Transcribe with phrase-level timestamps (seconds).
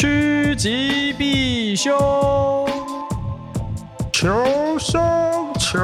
[0.00, 1.94] 趋吉避凶，
[4.10, 4.98] 求生
[5.58, 5.78] 求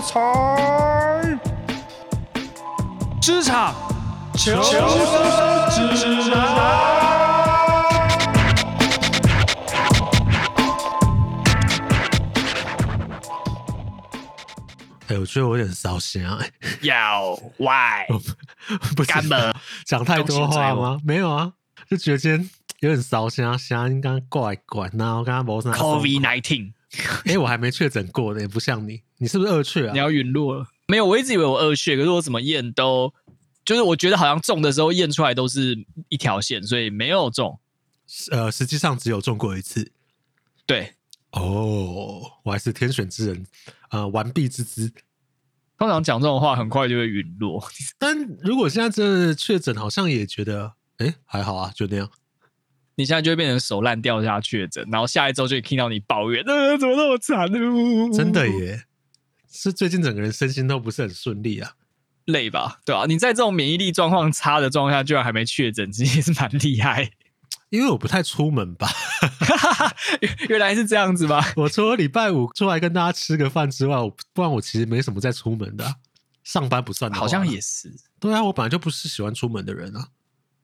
[0.00, 1.38] 财，
[3.20, 3.74] 职场
[4.34, 6.40] 求生指南。
[15.08, 16.38] 哎，我觉得我有点烧心啊！
[16.80, 18.06] 要 why？
[18.96, 19.12] 不是
[19.84, 20.98] 讲太多话吗？
[21.04, 21.52] 没有啊，
[21.90, 22.48] 就觉得今天
[22.80, 25.72] 有点烧心啊，声音刚怪怪，然后刚刚没啥。
[25.72, 26.72] COVID nineteen，
[27.24, 29.92] 哎，我还没确诊过呢，也不像你，你是不是二确啊？
[29.92, 30.66] 你要陨落了？
[30.86, 33.12] 没有，我一直以为我二确，可是我怎么验都，
[33.64, 35.76] 就是我觉得好像中的时候验出来都是
[36.08, 37.58] 一条线，所以没有中。
[38.30, 39.92] 呃，实际上只有中过一次。
[40.64, 40.94] 对。
[41.32, 43.46] 哦，我还是天选之人，
[43.90, 44.90] 呃，完璧之姿。
[45.76, 47.62] 通常讲这种话，很快就会陨落。
[47.98, 52.10] 但如果现在真的确诊，好像也觉得，哎，还好啊，就那样。
[52.98, 57.58] 你现在就会变成手烂掉下确诊，然后下一周就会听到你抱怨，呃，怎么那么惨呢？
[58.12, 58.86] 真的耶，
[59.48, 61.74] 是最近整个人身心都不是很顺利啊，
[62.24, 62.80] 累吧？
[62.84, 67.12] 对啊，你在这种免疫力状况差的状况下，居然还没确诊，其实也是蛮厉害。
[67.70, 68.88] 因为我不太出门吧，
[70.48, 71.52] 原来是这样子吧？
[71.54, 75.94] 我除了礼拜五出来跟大家吃个饭之外，我不然我其实没什么在出门的、啊，
[76.42, 77.16] 上班不算的。
[77.16, 77.94] 好像也是。
[78.18, 80.08] 对啊，我本来就不是喜欢出门的人啊。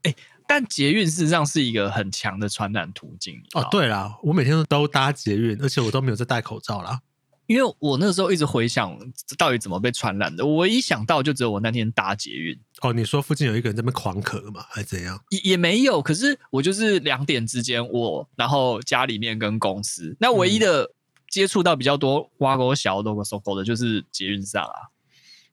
[0.04, 3.40] 欸、但捷运事实上是一个很强的传染途径。
[3.54, 7.00] 哦，对啦，我每天都搭捷运，而且我都没有在戴口罩啦。
[7.46, 8.98] 因为我那个时候一直回想
[9.36, 12.58] 到底怎么被传染的，我一想到就只有我那天搭捷运。
[12.80, 14.64] 哦，你说附近有一个人在那边狂咳嘛？
[14.70, 15.22] 还是怎样？
[15.28, 20.90] 也也没有，可是我就是两点之间，我然后家里面跟公司，那唯一的
[21.28, 24.88] 接触到比较多挖沟小的、搜狗的，就是捷运上啊。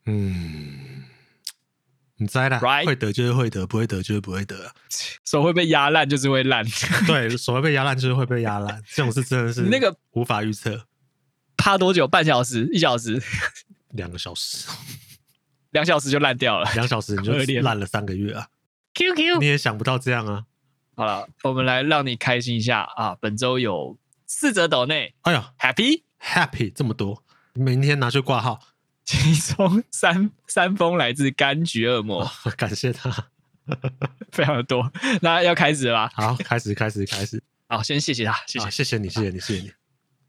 [0.06, 1.01] 嗯，
[2.22, 2.86] 你栽啦，right?
[2.86, 4.72] 会得就是会得，不会得就是不会得，
[5.26, 6.64] 手会被压烂就是会烂。
[7.08, 10.86] 对，手会被压烂就是会被压烂，这种事真的是那个无法预测。
[11.58, 12.08] 趴多久？
[12.08, 12.70] 半小时？
[12.72, 13.20] 一小时？
[13.90, 14.68] 两个小时？
[15.72, 16.72] 两小时就烂掉了？
[16.76, 18.48] 两小时你就烂了三个月啊
[18.94, 20.44] ？QQ，你也想不到这样啊！
[20.96, 23.18] 好了，我们来让你开心一下啊！
[23.20, 28.60] 本周有四则抖内，哎呀，Happy Happy 这么多，明天拿去挂号。
[29.12, 33.10] 其中三三封来自柑橘恶魔，哦，感谢他，
[34.32, 34.90] 非常的多。
[35.22, 36.12] 那要开始了吧？
[36.16, 37.44] 好，开始，开始，开始。
[37.68, 39.72] 好，先谢谢他，谢谢，谢谢你，谢谢你，谢谢你。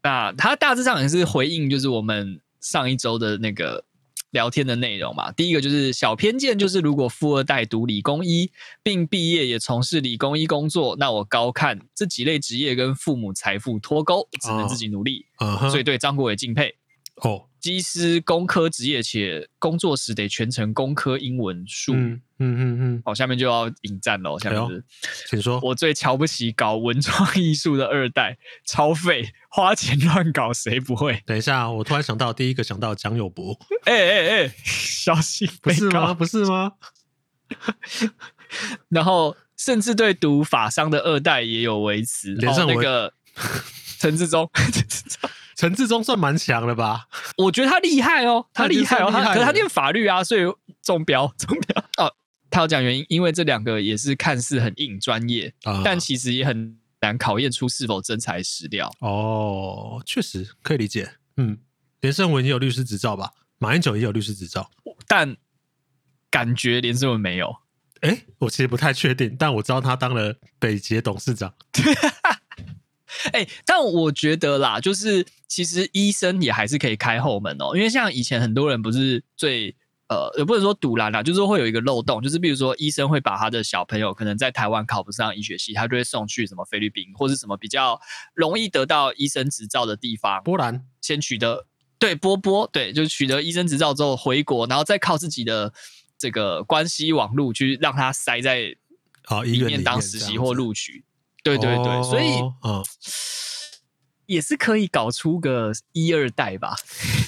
[0.01, 3.85] 那他大致上也是回应，就是我们上一周的那个
[4.31, 5.31] 聊天的内容嘛。
[5.31, 8.51] 第一个就是小偏见，就是如果富二代读理工医，
[8.83, 15.25] 并毕业也从事理工医工作，那我高看这几类职业跟父母财富脱钩，只能自己努力。
[15.37, 16.75] 哦、所以对张国伟敬佩。
[17.15, 17.45] 哦。
[17.63, 21.93] 机师工科职业，且工作时得全程工科英文术。
[21.95, 23.01] 嗯嗯嗯嗯。
[23.05, 24.37] 好，下面就要引战了。
[24.37, 24.83] 下面是，
[25.29, 25.61] 请说。
[25.63, 31.23] 我最瞧不起搞文创艺术的二代，超废，花钱乱搞，谁不会？
[31.25, 33.57] 等一下，我突然想到，第一个想到蒋友柏。
[33.85, 35.49] 哎哎哎，小心！
[35.61, 36.13] 不是吗？
[36.13, 36.73] 不是吗？
[38.89, 42.33] 然后，甚至对读法商的二代也有维持。
[42.33, 43.13] 连上那个
[43.99, 44.49] 陈志忠。
[45.55, 47.07] 陈志忠算蛮强的吧？
[47.37, 50.41] 我觉得他厉害哦， 他厉害哦，他可是他念法律啊，所以
[50.81, 52.13] 中标中标哦。
[52.49, 58.93] 他要讲原因，因为这两个也是看似很硬专业，啊、但其实也很难考验出是否真材实料。
[58.99, 61.13] 哦，确实可以理解。
[61.37, 61.57] 嗯，
[62.01, 63.31] 连胜文也有律师执照吧？
[63.57, 64.69] 马英九也有律师执照，
[65.07, 65.35] 但
[66.29, 67.55] 感觉连胜文没有。
[68.01, 71.51] 哎，我其实不太确定，但我知道他当了北捷董事长。
[73.31, 79.75] 哎、欸，但我觉得啦，就是其实医生也还是可以开后门哦，因为像以前很多人不是最
[80.09, 87.99] 呃，也不能说堵拦啦，就是会有一个漏洞，就是比如说医生会把他的小朋友可能在台湾考不上医学系，他就会送去什么菲律宾或是什么比较
[88.33, 91.65] 容易得到医生执照的地方，波兰先取得
[91.97, 95.73] 对波波对，就是取得医生执照之后回国，然后再靠自己的
[96.17, 98.75] 这个关系网路去让他塞在
[99.23, 101.05] 好医院当实习或录取。
[101.43, 102.83] 对对对，哦、所以嗯，
[104.25, 106.75] 也是可以搞出个一二代吧。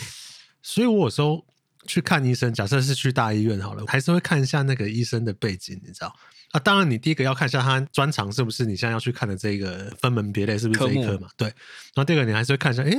[0.63, 1.45] 所以我有时候
[1.85, 6.15] 去看医生，假设是去大医院好了，还是会看一下那个医生的背景，你知道？
[6.51, 11.27] 啊，当然，你第一个要看一下他专长是不是你现在要去看的这个分门别类是不是这一科嘛？
[11.35, 11.49] 对。
[11.49, 12.91] 然后第二个，你还是会看一下，哎，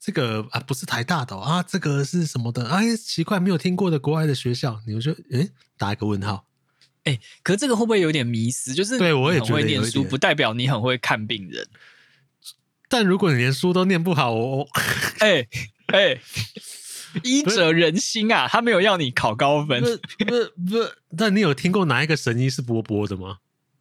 [0.00, 2.68] 这个啊不是台大的、哦、啊，这个是什么的？
[2.68, 6.47] 哎，奇怪，没有听过的国外的学校，你就哎打一个问号。
[7.08, 8.74] 哎、欸，可是这个会不会有点迷失？
[8.74, 11.66] 就是对我也很会念书，不代表你很会看病人。
[12.90, 14.68] 但如果你连书都念不好，我
[15.20, 15.46] 哎
[15.86, 16.20] 哎，
[17.22, 19.82] 医者仁心啊，他没有要你考高分。
[19.82, 19.88] 不
[20.26, 20.30] 不
[20.70, 23.38] 不，但你有听过哪一个神医是波波的吗？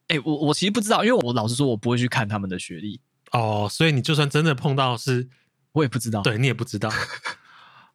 [0.08, 3.02] 哎、欸，我我其实不知道，因为我老实说，我不会去看他们的学历。
[3.32, 5.28] 哦，所以你就算真的碰到是，
[5.74, 6.22] 我也不知道。
[6.22, 6.90] 对，你也不知道。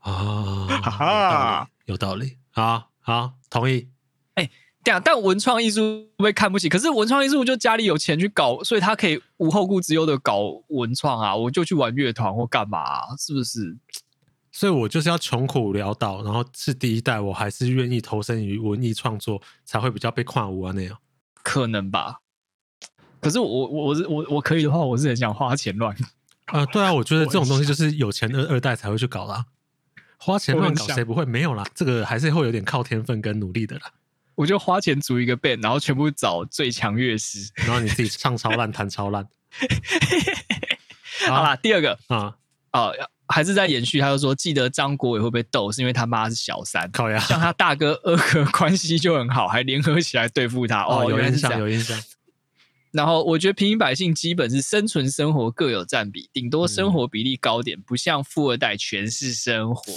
[0.01, 3.89] 啊，哈哈，有道理，好好同意。
[4.35, 4.51] 哎、欸，
[4.85, 13.77] 对啊，但文创艺术会看不起，可是文创艺术就家里有钱去搞，所以他可以无后顾之忧的搞文创啊，我就去玩乐团或干嘛、啊，是不是？
[14.51, 20.99] 所以我就是要穷苦潦倒，然后是第一代，我还是愿意投身于文艺创作，才会比较被跨无啊那样。
[21.43, 22.17] 可能吧。
[23.21, 25.97] 可是我我我是我我可以的话，我是很想花钱乱。
[26.47, 29.47] 啊、呃，对啊，我觉得这种东西就是有钱二二代才会去搞啦。
[30.19, 31.25] 花钱乱搞谁不会？
[31.25, 33.91] 没有啦，这个还是会有点靠天分跟努力的啦。
[34.35, 39.27] 我就花钱组一个 band，然后全部找最强乐师，然后你自己唱超烂，弹超烂。
[41.29, 42.35] 好啦，第二个啊
[42.71, 42.91] 啊，
[43.29, 44.01] 还是在延续。
[44.01, 50.83] 他就说，记得张国伟会被斗，是因为他妈是小三，靠呀，像他大哥二哥关系就很好，还联合起来对付他。
[50.85, 52.03] 哦，有印象，有印象。
[52.91, 59.93] 然后我觉得平民百姓基本是生存生活各有占比，顶多生活比例高点，嗯、不像富二代全是生活。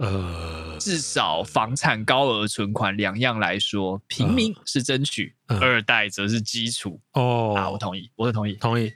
[0.00, 7.00] 呃，至少房产、高额存款两样来说，平民是争取，呃、二代则是基础。
[7.12, 8.92] 哦，啊，我同意，我是同意，同意。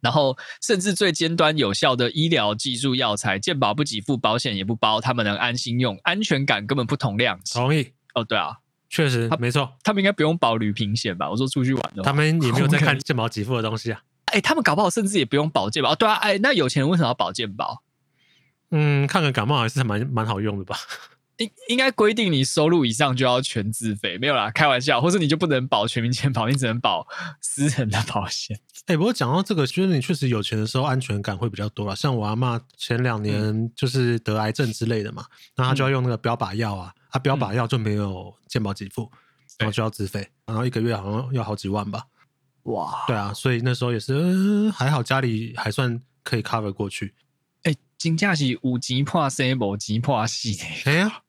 [0.00, 7.54] 然后，甚至最尖端有效的医疗技术药材，健保不给付，保险也不包，他们能安心用，安全感根本不同量级。
[7.54, 7.92] 同意。
[8.14, 8.56] 哦，对啊，
[8.90, 11.30] 确实，他没错，他们应该不用保旅平险吧？
[11.30, 14.02] 我说出去玩的，他们也没有在看 健保给付的东西啊。
[14.26, 15.92] 哎，他们搞不好甚至也不用保健保。
[15.92, 17.82] 哦，对啊，哎，那有钱人为什么要保健保？
[18.72, 20.76] 嗯，看个感冒还是蛮蛮好用的吧？
[21.38, 27.06] 应应该规定你收入以上就要全自费，没有啦，开玩笑，或者你就不能保全民健保，你只能保
[27.40, 28.58] 私人的保险。
[28.86, 31.94] 哎、欸，不过讲到这个，觉得你确实有钱的时候安全感会比较多啦。
[31.94, 35.24] 像我阿嬷前两年就是得癌症之类的嘛，
[35.56, 39.18] 那、嗯、她就要用那个标靶药啊，啊标靶药就没有健保给付，嗯、
[39.60, 42.04] 然后就要自费，然后一个月好像要好几万吧。
[42.64, 47.14] 哇，对啊，所以那时候也是、呃、还好，家里还算可以 cover 过去。
[48.02, 50.48] 金价是五级破三，五级破四。
[50.86, 51.22] 哎呀，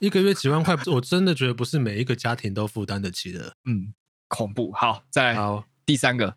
[0.00, 3.54] 一个月几万块，我真的觉得不是每一个家庭都负担得起的。
[3.64, 3.94] 嗯，
[4.26, 4.72] 恐怖。
[4.72, 5.62] 好，再来好。
[5.84, 6.34] 第三个，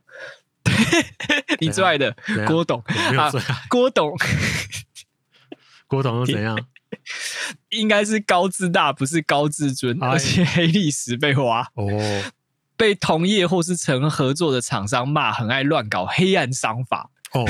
[1.60, 2.16] 你最爱的
[2.46, 2.80] 郭董。
[3.18, 3.32] 啊，
[3.68, 4.16] 郭董，
[5.88, 6.56] 郭董又怎样？
[7.70, 12.32] 应该是高自大，不是高自尊，哎、而且黑历史被挖哦，
[12.78, 17.10] 被同业或是曾合作的厂商骂，很爱乱搞黑暗商法。
[17.34, 17.44] 哦。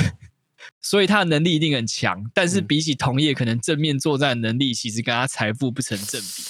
[0.80, 6.42] 所以他的能力一定很强，但是比起同业，可能正面作战的能力其实跟他财富不成正比。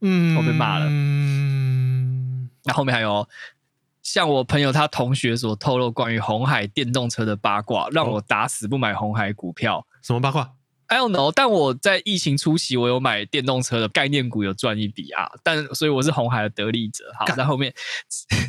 [0.02, 0.86] 嗯，我被骂了。
[0.88, 3.28] 嗯，那后面还有，
[4.02, 9.78] 像我朋友他同学所透露关于红海电动车的八卦，让我打死不买红海股票。
[9.78, 10.52] 哦，什么八卦
[10.88, 15.28] ？I don't know，但我在疫情初期，我有买电动车的概念股，有赚一笔啊。
[15.42, 17.04] 但所以我是红海的得利者。
[17.18, 17.74] 好，在后面，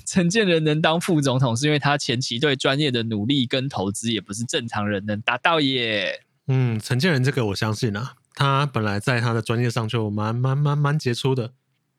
[0.06, 6.22] 陈建仁能当副总统，是因为他前期对专业的努力跟投资，也不是正常人能达到耶。
[6.48, 11.54] 嗯，陈建仁这个我相信啊，他本来在他的专业上就蛮蛮蛮蛮杰出的。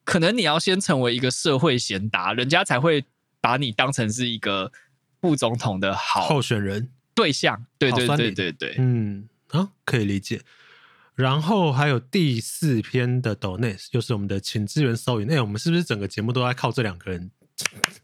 [0.05, 3.05] 可能你要先成为一个社会贤达，人家才会
[3.41, 4.73] 把你当成是一个
[5.21, 7.67] 副总统的好候选人对象。
[7.79, 9.29] 对对对对对，对，嗯。
[9.51, 10.43] 啊，可以理解。
[11.15, 15.27] 然后还有第四篇的 Donate，就是我们的请支援收银。
[15.27, 17.31] 那、欸、我们是不是整个节目都在靠这两个人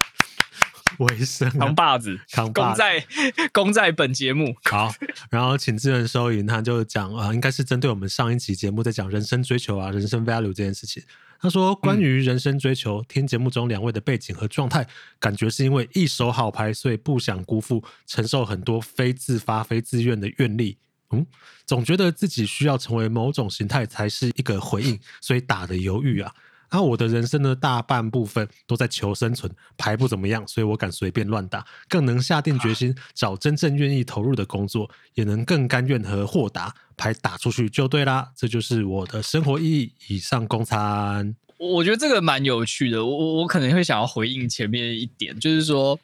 [0.98, 1.58] 为生、啊？
[1.58, 3.06] 扛把子，扛把子，功在
[3.52, 4.56] 功在本节目。
[4.64, 4.92] 好，
[5.30, 11.02] 然后请支援收银，他就讲啊，应该是针对我们上一期节目在讲人生追求啊，人生 value 这件事情。
[11.40, 14.86] 他说，关于人生追求，嗯、听节目中两位的背景和状态，
[15.20, 20.78] 感觉是因为一手好牌，所以不想辜负，承受很多非自发、非自愿的愿力。
[21.18, 21.26] 嗯，
[21.66, 26.32] 总觉得自己需要成为某种形态才是一个回应，所以打的犹豫啊。
[26.70, 38.32] 啊，我的人生呢大半部分都在求生存，牌不怎么样，所以我敢随便乱打，更能下定决心找真正愿意投入的工作，也能更甘愿和豁达，牌打出去就对啦。
[38.34, 39.92] 这就是我的生活意义。
[40.08, 41.36] 以上供餐。
[41.58, 45.96] 我觉得这个蛮有趣的，我我可能会想要回应前面一点，就是说，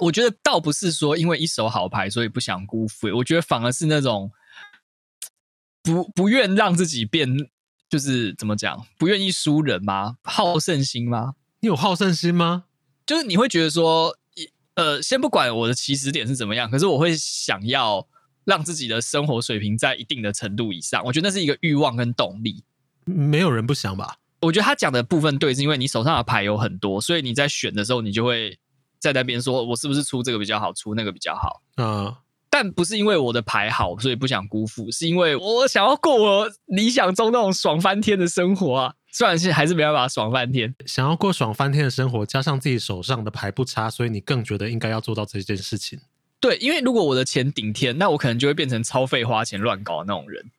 [0.00, 4.28] 我觉得倒不是说因为一手好牌所以不想辜负，我觉得反而是那种。
[5.86, 7.28] 不不愿让自己变，
[7.88, 8.84] 就是怎么讲？
[8.98, 10.16] 不愿意输人吗？
[10.24, 11.34] 好胜心吗？
[11.60, 12.64] 你有好胜心吗？
[13.06, 14.16] 就是你会觉得说，
[14.74, 18.06] 呃，先不管我的起始点是怎么样，可是我会想要
[18.44, 21.00] 让自己的生活水平在一定的程度以上。
[21.04, 22.64] 我觉得那是一个欲望跟动力。
[23.04, 24.16] 没有人不想吧？
[24.40, 28.58] 我觉得他讲的部分对，是因为你手上的牌有很多，所以你在选的时候，你就会
[28.98, 31.62] 在那边说，我是不是出这个比较好，出那个比较好？
[31.76, 32.14] 嗯。
[32.48, 38.94] 但不是因为我的牌好，所以不想辜负，是因为我想要过我理想中那种爽翻天的生活啊！
[39.12, 45.98] 虽然是还是没办法爽翻天，想要过爽翻天的生活，加上自己手上的牌不差，所以你更觉得应该要做到这件事情。
[46.38, 50.50] 对，因为如果我的钱顶天，那我可能就会变成超费花钱乱搞的那种人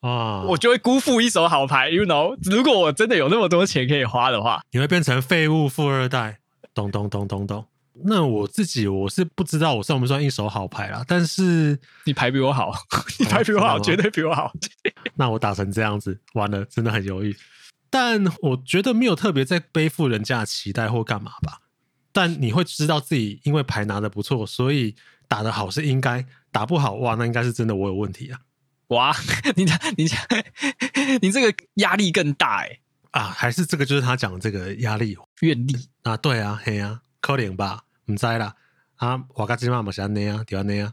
[0.00, 1.90] 啊，我就会辜负一手好牌。
[1.90, 6.38] You know，如果我真的有那么多钱可以花的话，你会变成废物富二代。
[6.74, 7.64] 咚咚咚咚咚。
[8.04, 12.72] 那我自己我是不知道我算不算一手好牌啦，但是 你牌比我好，
[13.18, 14.52] 你牌比我好，绝对比我好。
[15.16, 17.36] 那我打成这样子，完了，真的很犹豫。
[17.90, 21.60] 但我觉得没有特别在背负人家的期待或干嘛吧。
[22.12, 24.94] 但你会知道自己因为牌拿的不错，所以
[25.26, 28.40] 打得好是应该，打不好哇，那应该是真的我有问题啊。
[28.88, 29.14] 哇，
[29.56, 29.64] 你
[29.96, 30.08] 你
[31.20, 32.78] 你这个压力更大哎
[33.10, 36.16] 啊，还是这个就是他讲的这个压力愿力啊？
[36.16, 37.82] 对啊，嘿啊，可怜吧。
[38.08, 38.54] 唔知啦，
[38.96, 40.92] 啊，我家今晚冇想那样，对啊那样。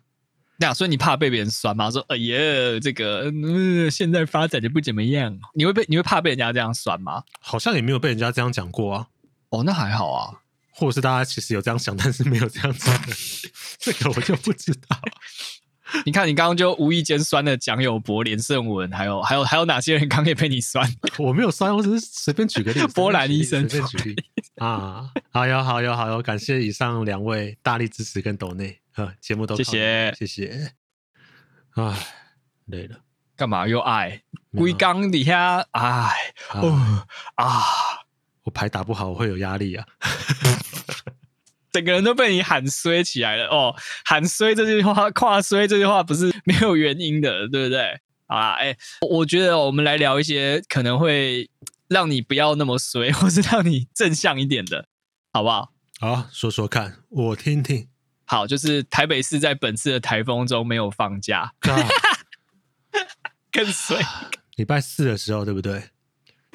[0.58, 1.92] 那所以你怕被别人酸吗？
[1.92, 2.38] 说，哎呀，
[2.82, 7.24] 这个嗯，现在发展的不怎么样，你会被你会怕被人家这样酸吗？
[7.42, 9.08] 好像也没有被人家这样讲过啊。
[9.50, 10.42] 哦，那还好啊。
[10.78, 12.92] 或者是大家其实有这样想，但是没有这样子，
[13.80, 15.00] 这个我就不知道。
[16.06, 20.90] 你看，你刚刚就无意间酸了蒋友柏、连胜文，还有还有还有哪些人刚可以被你酸？
[21.20, 22.88] 我没有酸，我只是随便举个例子。
[22.88, 24.16] 波兰医生，随便举例
[24.56, 25.10] 啊！
[25.32, 26.22] 好哟，好哟，好哟！
[26.22, 30.72] 感谢以上两位大力支持跟抖内啊，节目都谢谢谢谢。
[31.76, 31.94] 唉，
[32.66, 32.98] 累了，
[33.36, 34.22] 干嘛又爱？
[34.58, 37.62] 龟缸底下唉哦啊！
[38.44, 39.86] 我牌打不好，我会有压力啊。
[41.76, 43.76] 整个人都被你喊衰起来了哦！
[44.06, 48.00] 喊衰这句话，跨衰这句话不是没有原因的，对不对？
[48.28, 51.50] 好啦，哎，我觉得我们来聊一些可能会
[51.90, 54.88] 让你不要那么衰，或是让你正向一点的，
[55.34, 55.74] 好不好？
[56.00, 57.90] 好，说说看，我听听。
[58.24, 61.52] 好，就是台北市在本次的台风中没有放假，
[63.52, 64.00] 更衰。
[64.56, 65.90] 礼拜四的时候，对不对？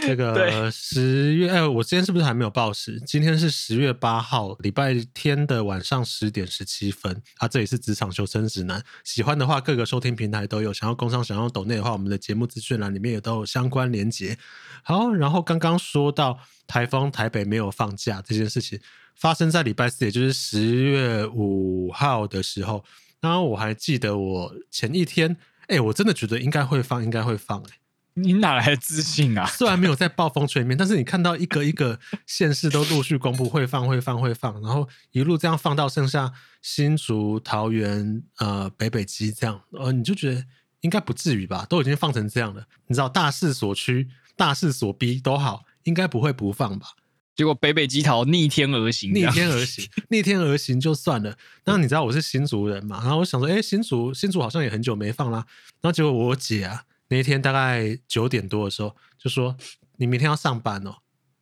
[0.00, 3.00] 这个十月，哎，我今天是不是还没有报时？
[3.06, 7.22] 今天是十月八号，礼拜天的晚上十点十七分。
[7.36, 8.82] 啊，这里是职场求生指南。
[9.04, 10.72] 喜欢的话，各个收听平台都有。
[10.72, 14.36] 想要工商、想要抖内的话，我们的节目资讯栏里面也都有相关连结。
[14.82, 18.80] 好，然后刚刚说到台风，台北没有放假这件事情，
[19.14, 22.84] 发生在礼拜四，也就是十月五号的时候。
[23.20, 25.36] 然后我还记得我前一天，
[25.68, 27.79] 哎，我真的觉得应该会放，应该会放，哎。
[28.14, 29.46] 你哪来的自信啊？
[29.56, 40.44] 虽然没有在暴风圈里面，但是你看到一个一个县市都陆续公布会放会放会放，然后一路这样放到剩下新竹、桃园、呃北北基这样，呃你就觉得
[40.80, 41.64] 应该不至于吧？
[41.68, 46.88] 都已经放成这样了，你知道大势所趋、大势所逼都好，应该不会不放吧？
[47.36, 51.38] 结果北北基桃逆天而行，逆天而行，逆天而行就算了。
[51.64, 53.00] 那你知道我是新竹人嘛？
[53.00, 55.46] 然后我想说，哎，新竹新竹好像也很久没放啦。
[55.80, 56.84] 然后结果我姐啊。
[57.10, 59.54] 那一天大概九点多的时候，就说
[59.98, 60.94] 你明天要上班哦，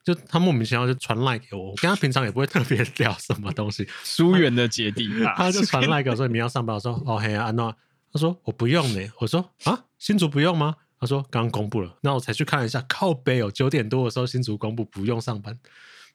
[0.03, 7.73] 就他莫名其妙就传赖给我，我跟他平常也不会特别聊什么东西，疏远的姐弟，他就传赖给我说你明天要上班，我说哦嘿啊安诺，
[8.13, 9.85] 他说我不用呢，我说啊？
[9.99, 10.75] 新竹不用吗？
[10.99, 15.57] 他说刚刚公布了，那我才去看了一下，靠背哦，九点多的时候新竹公布不用上班，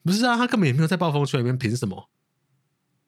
[0.02, 2.10] 不是啊，他根本也没有在暴风圈里面，凭什么？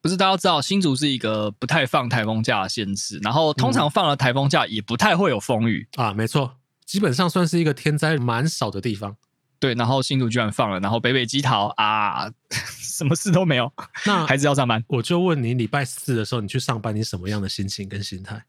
[0.07, 9.17] 不是，大家知道新竹是一个不太放台风假的县市，然后通常放了台风假也不太会有风雨、嗯、啊，没错，基本上算是一个天灾蛮少的地方。
[9.59, 13.73] 对，然后新竹居然放了，然后北北基桃啊， 什么事都没有，
[14.05, 14.85] 那还是要上班。
[14.87, 18.45] 我就问你，礼拜四的时候你去上班，你什么样的心情跟心态？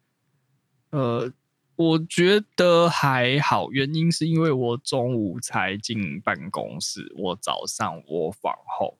[0.91, 1.31] 呃，
[1.75, 8.99] 我觉得还好，原因是因为我中午才进办公室，我早上我放后。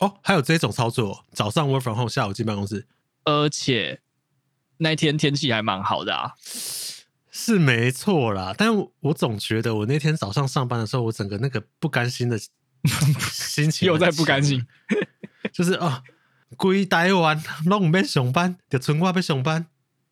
[0.00, 2.86] 哦，还有这种操作，早上 work from home，下午进办公室，
[3.24, 4.00] 而且
[4.76, 6.34] 那天天气还蛮好的啊，
[7.32, 8.54] 是没错啦。
[8.56, 12.38] 但我总觉得我那天早上上班的时候，我整个那个不甘心的
[13.32, 14.64] 心情又在不甘心，
[15.52, 16.04] 就是啊，
[16.56, 19.66] 归台湾，弄被上班，就春瓜被上班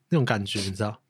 [0.08, 1.00] 那种感觉，你知道？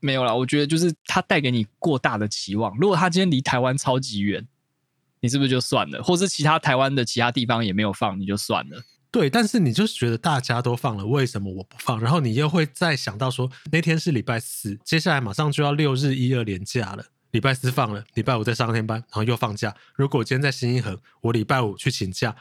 [0.00, 2.76] 没有啦，我觉得就是他带给你过大的期望。
[2.76, 4.48] 如果他今天离台湾超级远。
[5.20, 8.82] 你是不是就算了，或是其他台湾的其他地方也没有放，你就算了。
[9.10, 12.00] 对，但是你就是觉得大家都放了，为什么我不放？
[12.00, 17.04] 然后你又会再想到说，那天是礼拜四，接下来马上就要六日一二连假了。
[17.32, 19.74] 礼拜四放了，礼拜五再上天班，然后又放假。
[19.94, 22.34] 如果我今天在新一恒，我礼拜五去请假，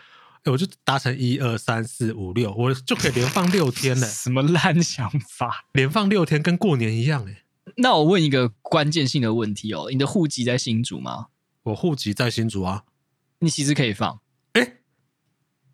[0.44, 4.08] 哎，我就达成一二三四五六，我就可以连放六天了。
[4.08, 5.66] 什么烂想法？
[5.74, 7.44] 连放六天跟过年一样哎。
[7.78, 11.28] 那我问一个关键性的问题哦，你的户籍在新竹吗？
[11.70, 12.84] 我户籍在新竹啊，
[13.40, 14.22] 你其实可以放，
[14.54, 14.82] 哎、欸，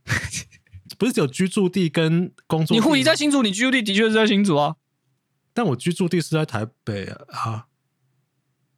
[0.98, 2.76] 不是只有居住地跟工作地？
[2.76, 4.76] 你户籍在新竹，你居住地的确是在新竹啊，
[5.54, 7.68] 但我居住地是在台北啊。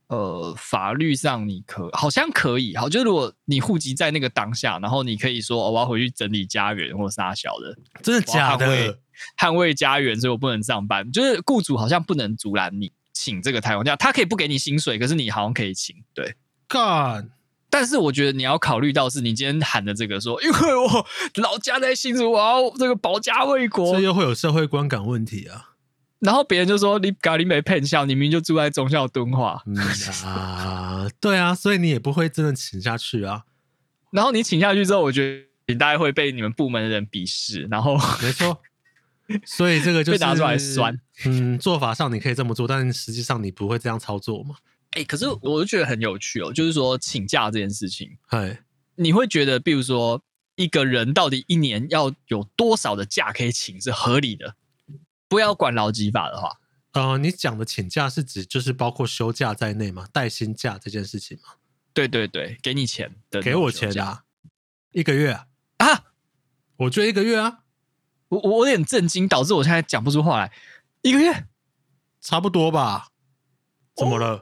[0.08, 9.00] 呃，法律上你可好像可以，好，就是如果你户籍在那个当下，然后你可以说，哦，我要回去整理家园或啥小的，真的假的？
[9.38, 11.12] 捍卫家园，所以我不能上班。
[11.12, 15.94] 就是雇主好像不能阻拦你请这个台风假，他可以不给你薪水，可是你好像可以请。
[16.14, 16.36] 对
[16.68, 17.30] 干，
[17.70, 21.06] 但是我觉得你要考虑到是你今天喊的这个说， 因为我
[21.36, 25.72] 老家在新竹，我要这个保家卫国，这又会有社会观感问题啊。
[26.20, 29.62] 然后别人就说你咖喱没骗笑，你明明就住在中校敦化。
[29.68, 29.78] 嗯
[30.26, 33.44] 啊，对啊，所以你也不会真的请下去啊。
[34.10, 37.68] 然后你请下去之后，我觉得你大概会被你们部门的人鄙视。
[37.70, 38.60] 然后没错，
[39.46, 41.00] 所以这个就 是被拿出来酸。
[41.26, 44.56] 嗯，做法上你可以这么做，但实际上你不会这样操作嘛？
[44.98, 48.60] 哎、欸，可是我就觉得很有趣哦，就是说请假这件事情，哎，
[48.96, 50.20] 你会觉得，比如说
[50.56, 54.56] 一个人到底一年要有多少的假可以请是合理的？
[55.28, 56.52] 不要管劳基法的话，
[56.94, 60.08] 呃，你讲的请假是指就是包括休假在内吗？
[60.12, 61.54] 带薪假这件事情吗？
[61.94, 64.24] 对对对，给你钱的，给我钱啊，
[64.94, 65.46] 一个月啊？
[65.78, 66.06] 啊
[66.78, 67.60] 我觉得一个月啊，
[68.30, 70.52] 我我有点震惊，导致我现在讲不出话来。
[71.04, 71.46] 一个月
[72.20, 73.10] 差不多吧？
[73.98, 74.42] 怎么了？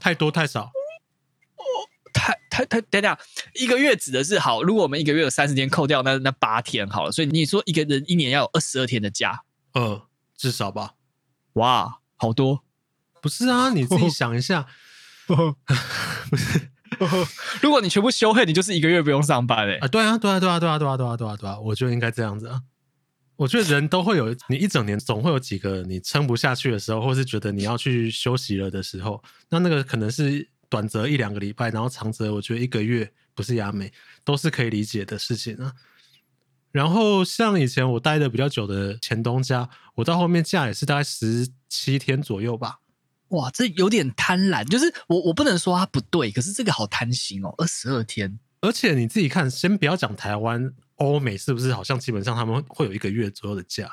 [0.00, 0.62] 太多太少？
[0.64, 1.64] 哦，
[2.12, 3.16] 太太太，等等，
[3.54, 9.42] 一个月指的是好，如果我们一个月有三十天，扣掉那那八天好了，所以你说一个人一年要有二十二天的假。
[9.74, 10.02] 嗯，
[10.36, 10.94] 至少吧。
[11.54, 12.64] 哇，好多，
[13.20, 13.70] 不是啊？
[13.70, 14.66] 你自己想一下，
[15.26, 15.34] 不
[16.36, 16.70] 是。
[17.60, 19.78] 如果你全部休会，你就是一个月不用上班哎。
[19.80, 22.60] 啊，对啊，对啊，对啊，对啊，对啊，对啊，对啊，对啊，我觉得应该这样子啊。
[23.36, 29.22] 我觉得人都会有，你一整年总会有几个你撑不下去的时候，或是觉得你要去休息了的时候。
[29.48, 35.72] 那那个可能是短则一两个礼拜，然后长则我觉得一个月不是亚美都是可以理解的事情啊。
[36.70, 42.78] 然后像以前我待的比较久的前东家，我到后面假也是大概十七天左右吧。
[43.28, 48.38] 哇，这有点贪婪，就是我我不能说它不对，可是这个好贪心哦，二十二天。
[48.60, 53.88] 而且你自己看，先不要讲台湾、欧美是不是好像基本上他们会有一个月左右的假？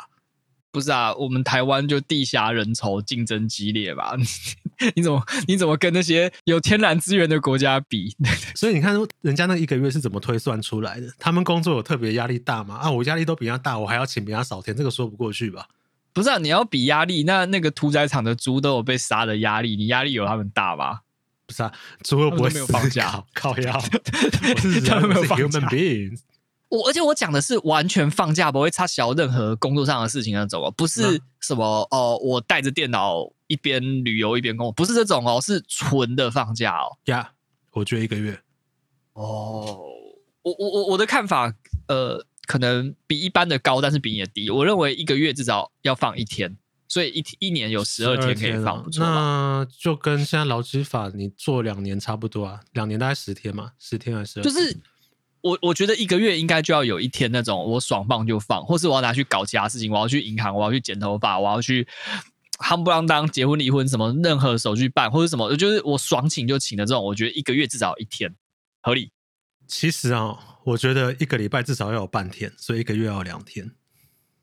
[0.73, 4.15] 不是啊，我们台湾就地狭人稠，竞争激烈吧。
[4.95, 8.15] 你怎么你怎么跟那些有天然资源的国家比？
[8.55, 11.11] 所以你看，人家那一个月是怎么推算出来的？
[11.19, 12.75] 他们工作有特别压力大吗？
[12.75, 15.67] 啊，我压力都比他大，我还要请比他少天，这个说不过去吧？
[16.13, 20.99] 不是啊，你要比压力，那那个屠宰场的猪都有被杀的压力，你压力有他们大吗？
[21.45, 21.71] 不是啊，
[22.03, 23.73] 猪又不会没有放假，靠腰，
[24.87, 25.59] 他们没有放假。
[25.59, 26.19] human beings
[26.71, 36.97] 我而且我讲的是完全放假，不会插小任何工作上的事情那种哦，不是什么哦、呃，我带着电脑一边旅游一边工作，不是这种哦，是纯的放假哦。
[37.07, 37.27] 呀、yeah，
[37.71, 38.39] 我觉得一个月。
[39.11, 39.81] 哦，
[40.43, 41.53] 我我我我的看法，
[41.89, 44.49] 呃，可能比一般的高，但是比你的低。
[44.49, 46.57] 我认为一个月至少要放一天，
[46.87, 49.03] 所以一一年有十二天可以放，不错。
[49.03, 54.43] 那就跟现在劳基法你做两年差不多啊，两年大概十天嘛，十天还是天？
[54.43, 54.77] 就是。
[55.41, 61.87] 我我觉得一个月应该就要有一天那种我爽放就放，或是我要拿去搞其他事情，我要去银行，我要去剪头发，我要去
[62.59, 68.35] 夯不啷当结婚离婚什么任何手续办或者什么，就是我爽请就请的这种，我觉得一个月至少一天
[68.81, 69.11] 合理。
[69.67, 73.71] 其实啊，我觉得一个礼拜至少要有半天，所以一个月要有两天。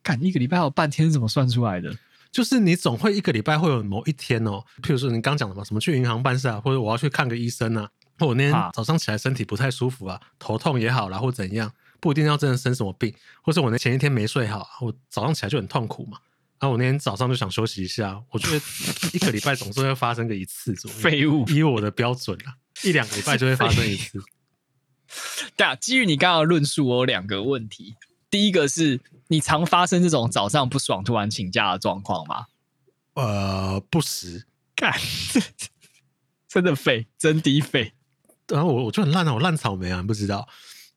[0.02, 1.94] 干一个礼拜要有半天是怎么算出来的？
[2.32, 7.88] 就是你总会一个礼拜会有某一天哦，譬如说你刚讲的嘛，什么去银行办事啊，或者我要去看个医生啊。
[8.26, 16.18] 我那天早上起来身体不太舒服啊，头痛也好啦，或怎样，不一定要真的生什么病，或是我那前一天没睡好，我早上起来就很痛苦嘛。
[16.60, 18.60] 然后我那天早上就想休息一下，我觉得
[19.12, 20.96] 一个礼拜总是会发生个一次左右。
[20.98, 24.20] 废物，以我的标准啊，一两个礼拜就会发生一次。
[25.56, 27.94] 对啊，基于你刚刚的论述，我有两个问题。
[28.28, 32.46] 第一个是你常发生这种早上不爽突然请假的状况吗？
[33.14, 34.44] 呃，不时。
[34.74, 34.92] 干，
[36.48, 37.92] 真的废，真的废。
[38.48, 40.48] 然后我我就很烂啊，我烂草莓啊，你不知道。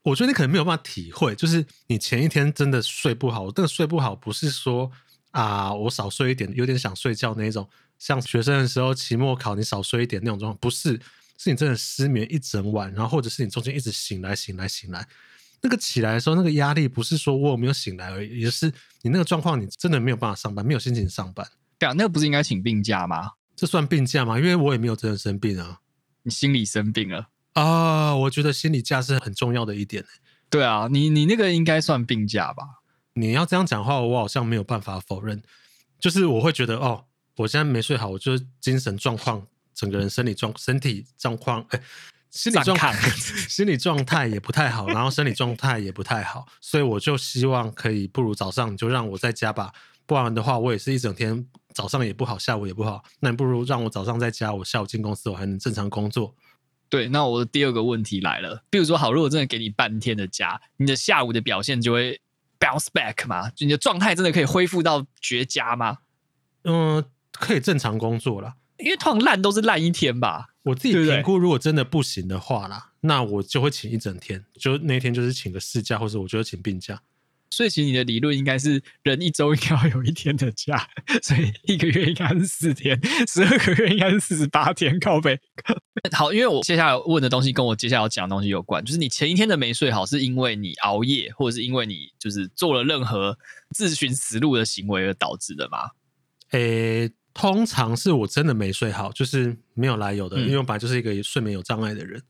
[0.03, 4.91] 我觉得你可能没有办法体会，就是你前一天真的睡不好，这个睡不好不是说
[5.29, 10.99] 啊我少睡一点，有点想睡觉那一种，像学生的时候期末考你少睡一点那种状况，不是，
[11.37, 15.07] 是你真的失眠一整晚，然后或者是你中间一直醒来醒来醒来，
[15.61, 21.47] 那个起来的时候那个压力不是说我有没有醒来而已，也是你那个状况你真的没有办法上班，没有心情上班。
[21.77, 23.33] 对啊，那个不是应该请病假吗？
[23.55, 24.39] 这算病假吗？
[24.39, 25.81] 因为我也没有真的生病啊，
[26.23, 27.27] 你心理生病了。
[27.53, 30.05] 啊，我觉得心理价是很重要的一点。
[30.49, 32.81] 对啊，你你那个应该算病假吧？
[33.13, 35.41] 你要这样讲话，我好像没有办法否认。
[35.99, 37.05] 就是我会觉得，哦，
[37.37, 41.81] 我现在没睡好，我就是精神状况，整个人生理状身体状况，哎，
[42.31, 42.93] 心理状态，
[43.47, 49.73] 心理状态也不太好，然后生理状态也不太好，所以我就希望可以，不如早上你就让我在家吧。
[50.05, 56.35] 不然的话，我也是一整天早上也不好，下午也不好，那你不如让我早上在家，我下午进公司，我还能正常工作。
[56.91, 62.19] 对，那我的第二个问题来了，比如说好，如果真的给你半天的假，你的下午的表现就会
[62.59, 63.49] bounce back 吗？
[63.51, 65.99] 就你的状态真的可以恢复到绝佳吗？
[66.65, 70.49] 嗯，可以正常工作了，因为通常烂都是烂一天吧。
[70.63, 77.01] 我自己评估，如果真的不行的话啦，对对，那我就会请一整天，就那天就是请个事假，或者我就会请病假。
[77.51, 80.87] 所以其实你的理论应该是人一周应该要有一天的假，
[81.21, 84.99] 所以一个月应该是四天，十二个月应该是四十八天。
[84.99, 85.39] 靠背。
[86.11, 93.37] 好，因为我接下来问的东西跟我接下来要讲的东西有关，就是你前一天的没睡好，是因为你熬夜，或者是因为你就是做了任何
[93.75, 95.91] 自寻死路的行为而导致的吗？
[96.51, 97.11] 诶。
[97.33, 102.21] 通常是我真的没睡好，就是没有来由的，嗯、因为我本来就是一个睡眠有障碍的人。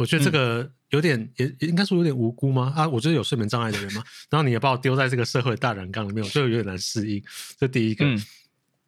[0.00, 2.72] 我觉得这个有点，嗯、也应该说有点无辜吗？
[2.74, 4.02] 啊，我就是有睡眠障碍的人嘛。
[4.30, 7.22] 然后你也把我丢在这个社会大染缸里面，我就有点难适应。
[7.58, 8.06] 这第一个。
[8.06, 8.18] 嗯、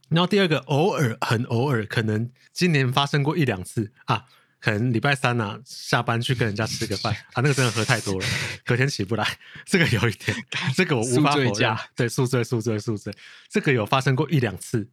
[0.09, 4.25] 然后第二个，偶尔很偶尔，可能今年发生过一两次啊，
[4.59, 8.27] 可能礼拜三啊下班去跟人家吃个饭啊，那个真的喝太多了，
[8.65, 9.39] 隔天起不来。
[9.67, 10.35] 这个有一点，
[10.75, 11.77] 这个我无法否认。
[11.95, 13.13] 对，宿醉，宿醉，宿醉，
[13.51, 14.89] 这个有发生过一两次。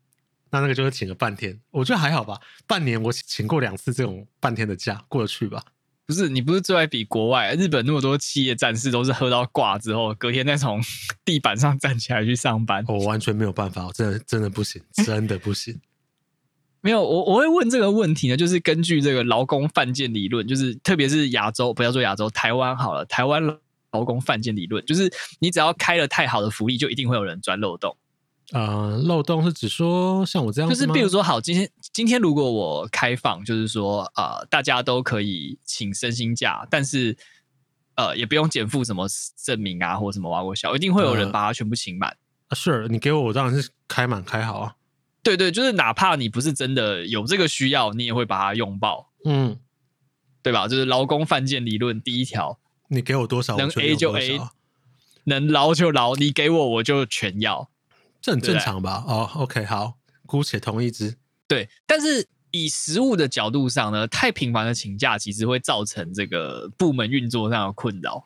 [0.51, 2.41] 那那个就是请了半天，我觉得还好吧。
[2.67, 5.63] 半年我请过两次这种半天的假，过得去吧？
[6.09, 10.81] 不是，你不是最爱比国外日本那么多企业战士都是喝到挂之后，隔天再从
[11.23, 12.83] 地板上站起来去上班。
[12.87, 15.79] 我完全没有办法，我真的真的不行， 真的不行。
[16.81, 23.43] 没有，我我会问这个问题呢，就是根据这个劳工犯贱理论，就是特别是亚洲，不要说亚洲，台湾好了，台湾
[23.91, 27.95] 劳工犯贱理论，就是你只要开了太好的福利，就一定会有人钻漏洞。
[28.51, 37.15] 呃，漏洞是指说像我这样，就是比如说，好，今天今天如果我开放，就是说，呃，大家都可以请身心假，但是
[37.95, 39.07] 呃，也不用减负什么
[39.43, 42.17] 证明啊，或什么挖过小，一定会有人把它全部请满。
[42.47, 44.75] 啊，是，你给我，我当然是开满开好啊。
[45.21, 49.59] 对对，就是哪怕你不是真的有这个需要，你也会把它用爆，嗯，
[50.41, 50.67] 对吧？
[50.67, 52.57] 就是劳工犯贱理论第一条，
[52.87, 54.39] 你给我多少，能 A 就 A，
[55.25, 57.69] 能劳就劳，你给我我就全要。
[58.21, 59.03] 这很正常吧？
[59.07, 61.15] 哦，OK，好，姑且同一只。
[61.47, 68.25] 对，但是以实物的角度上呢，太频繁的请假其实会造成这个部门运作上的困扰。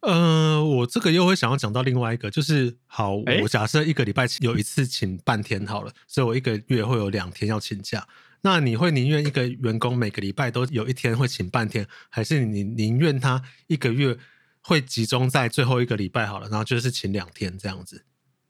[0.00, 8.06] 呃，我这个又会想要讲到另外一个，就是好，我假设一个礼拜有一次请半天好了，所以我一个月会有两天要请假。
[8.42, 14.16] 那你会宁愿一个员工每个礼拜都有一天会请半天，还是你宁愿他一个月
[14.60, 18.04] 会集中在最后一个礼拜好了，然后就是请两天这样子？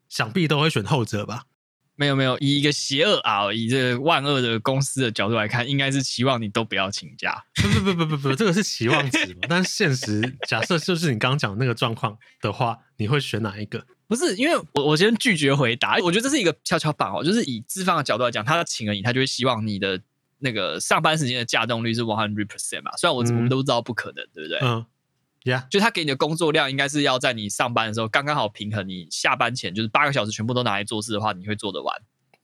[0.09, 1.43] 想必都会选后者吧？
[1.99, 7.43] 没有没有，以一个邪恶啊，以这个万恶的公司的角度来看，应该是期望你都不要请假。
[7.55, 9.41] 不不不不不不，这个是期望值嘛？
[9.49, 13.83] 但是现实假设就是你刚刚讲的那个状况的话，你会选哪一个？
[14.07, 15.97] 不是，因为我我先拒绝回答。
[16.03, 19.99] 我觉得这是一个跷跷板哦，就是以资方的角度来讲，他请了你，他就会希望你的
[20.37, 22.91] 那个上班时间的假动率是 one hundred percent 嘛。
[22.95, 24.59] 虽然我、嗯、我们都知道不可能，对不对？
[24.61, 24.85] 嗯。
[25.43, 25.67] Yeah.
[25.69, 31.95] 就他给你的工作量应该是要在你上班的时候刚刚好平衡，你下班前就是八个小时全部都拿来做事的话，你会做得完。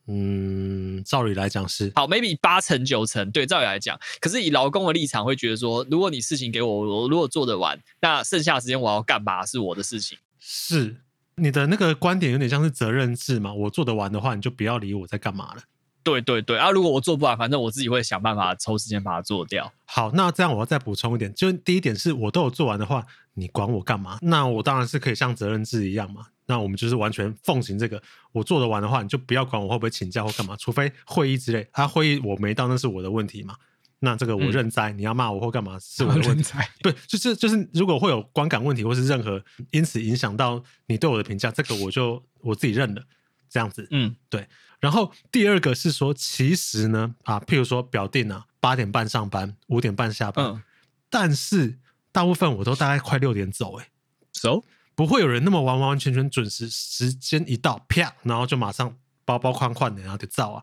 [0.06, 1.90] 嗯，照理来讲是。
[1.94, 3.98] 好，maybe 八成九成，对，照理来讲。
[4.20, 10.18] 可是以劳工的立场会觉得说，如果你事情给我，我如果做得完，那剩下的时间我要干嘛是我的事情。
[10.38, 10.96] 是，
[11.36, 13.52] 你的那个观点有点像是责任制嘛？
[13.52, 15.62] 我做得完的话，你就不要理我在干嘛了。
[16.04, 19.72] 对对对，啊，如果我做不完，反正我自己会想办法抽时间把它做掉。
[19.86, 24.18] 好，那这样我要再补充一点，就第一点是我都有做完的话，你管我干嘛？
[24.22, 26.26] 那我当然是可以像责任制一样嘛。
[26.46, 31.66] 那我们就是完全奉行这个，我做得完的话，你就不要管我会不会请假或干嘛，除非会议之类。
[31.72, 33.56] 啊，会议我没到，那是我的问题嘛。
[34.00, 36.52] 那这个我认栽，嗯、你要骂我或干嘛是我 的问题。
[36.82, 43.02] 对，就是就是，如果会有观感问题或是任何因此影响到你对我的评价，这个我就我自己认了，
[43.48, 43.88] 这样子。
[43.90, 44.46] 嗯，对。
[44.84, 50.62] 然后第二个是说，其实呢，啊，譬如说表定啊，八点半上班，五点半下班，嗯、
[51.08, 51.78] 但是
[52.12, 53.88] 大部分我都大概快六点走，哎
[54.34, 54.62] ，so
[54.94, 58.94] 不会有人那么完完全全准时，时间一到啪，然后就马上
[59.24, 60.62] 包包框框的然后就走啊，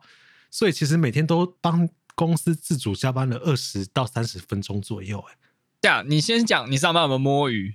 [0.51, 5.35] 所以其实每天都帮公司自主加班了二十到三十分钟左右，哎，
[5.81, 7.73] 对啊，你先讲你上班有没有摸鱼？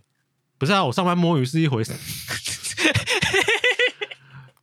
[0.58, 1.92] 不是啊，我上班摸鱼是一回事。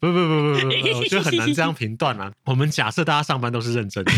[0.03, 2.29] 不不不不不不，我觉得很难这样评断啊。
[2.43, 4.11] 我们假设大家上班都是认真的，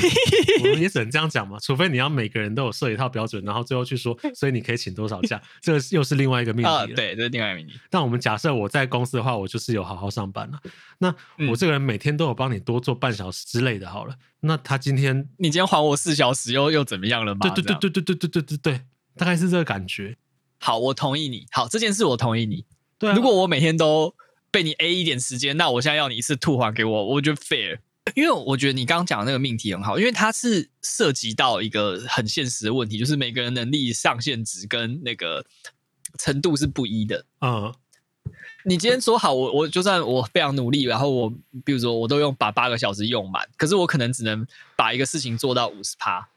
[0.63, 1.59] 我们也只能这样讲嘛。
[1.61, 6.87] 除非你要每个人都有设一套标准，然后最后去说，所以你可以请多少假，这个又是另外一个命题了。
[6.87, 7.79] 对，这是另外一个命题。
[7.91, 10.59] 但我们假设我在公司的话，我就是有好好上班了。
[10.97, 11.13] 那
[11.47, 14.15] 我这个人每天都有帮你多做半小时之类的，好了。
[14.39, 17.47] 那他今天，你今天还我四小时，又又怎么样了吗？
[17.47, 18.81] 对对对对对对对对对对，
[19.15, 20.17] 大概是这个感觉。
[20.57, 21.45] 好，我同意你。
[21.51, 22.65] 好，这件事我同意你。
[22.97, 24.15] 对，如果我每天都。
[24.55, 27.77] 被你 A 一点时间，那我现在要你一次吐还给我，我觉得 fair。
[28.13, 35.45] 因为我觉得你刚刚讲的那个命题很好，因为它是涉及到一个很现实的问题，就是每个人能力上限值跟那个
[36.17, 37.25] 程度是不一的。
[37.41, 37.73] 嗯，
[38.63, 41.29] 你今天说好，我我就算我非常努力，然后我
[41.65, 46.29] 比如说我都用把八个小时用满，可是我可能只能把一个事情做到五十趴。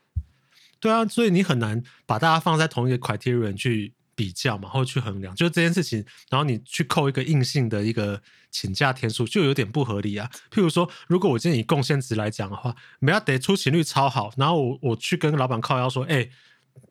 [0.81, 10.29] 对啊，所以你很难把大家放在同一个 criterion 去比较嘛，或去衡量，就是这件事情，然后你去扣一个硬性的一个请假天数，就有点不合理啊。
[10.51, 16.29] 譬如说，如果我今天以贡献值来讲的话，梅亚得出勤率超好，然后我我去跟老板靠腰说，哎，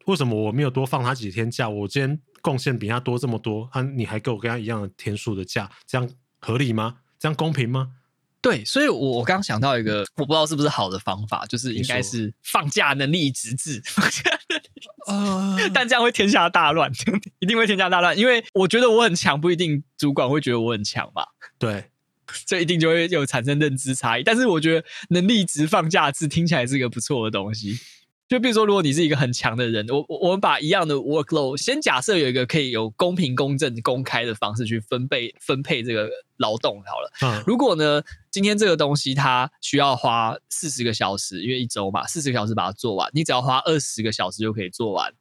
[0.06, 1.68] 为什么我没有多放他几天假？
[1.68, 6.10] 我今天贡献比他多这么多，啊，你还给我跟他一样的天数的假，这样
[6.40, 7.00] 合理吗？
[7.20, 7.92] 这样公平吗？
[8.50, 13.84] 对，所以我我刚想到一个，我不知道是不是好的方法，就是应该是放假能力值制。
[15.06, 16.90] 呃，但这样会天下大乱，
[17.40, 21.26] 一定会天下大乱，因为我觉得我很强，不一定主管会觉得我很强吧？
[21.60, 21.84] 对，
[22.46, 24.24] 这一定就会有产生认知差异。
[24.24, 27.78] 但是我觉得能力值放假制听起来是一个不错的东西。
[28.28, 37.12] 就比如说，如果你是一个很强的人，我我们把一样的 workload，先假设有一个可以有公平、公正、公开的方式去分配分配这个劳动好了。
[37.22, 45.14] 嗯，如果呢，今天这个东西它需要花四十个小时，因为一周嘛，四十个小时把它做完，你只要花二十个小时就可以做完。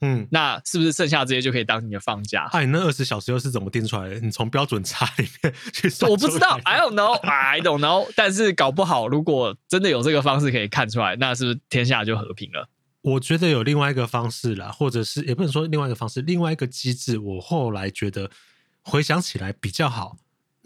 [0.00, 2.48] 嗯，那是不是剩下这些就可以当你的放假？
[2.52, 4.20] 哎、啊，你那二十小时又是怎么定出来的？
[4.20, 6.10] 你从标准差里面去算？
[6.10, 8.08] 我不知道，I don't know，I don't know。
[8.14, 12.68] 但是搞不好，如果真的有这个方式可以看出来，那是不是天下就和平了？
[13.02, 18.30] 我觉得有另外一个方式啦，或者是也不能说另外一个方式，另外一个机制，我后来觉得
[18.82, 20.16] 回想起来比较好。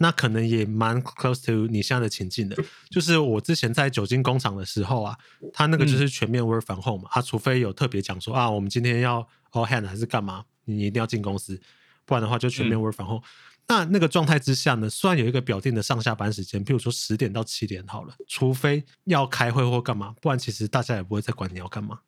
[0.01, 2.57] 那可能也蛮 close to 你现在的情境的，
[2.89, 5.15] 就是我之前在酒精工厂的时候啊，
[5.53, 11.61] 他那个就是全面 work from home 嘛，他除非有特别讲说啊，我们今天要 all hand 还是干嘛，你一定要进公司，
[12.05, 13.23] 不然的话就全面 work from home。
[13.67, 21.99] 那那个状态之下呢，虽然有一个表定的上下班时间，譬如说十点到七点好了，除非要开会或干嘛，不然其实大家也不会再管你要干嘛。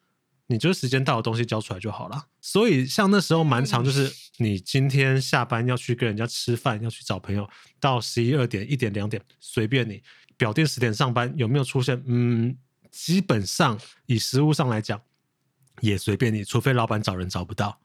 [0.53, 2.27] 你就是时间到的东西交出来就好了。
[2.39, 10.03] 所以像那时候蛮长，就是你今天下班要去跟人家吃饭，要去找朋友，到十一二点、一点、两点，随便你。
[10.37, 11.99] 表定十点上班有没有出现？
[12.05, 12.55] 嗯，
[12.91, 15.01] 基本上以实务上来讲，
[15.81, 17.79] 也随便你，除非老板找人找不到，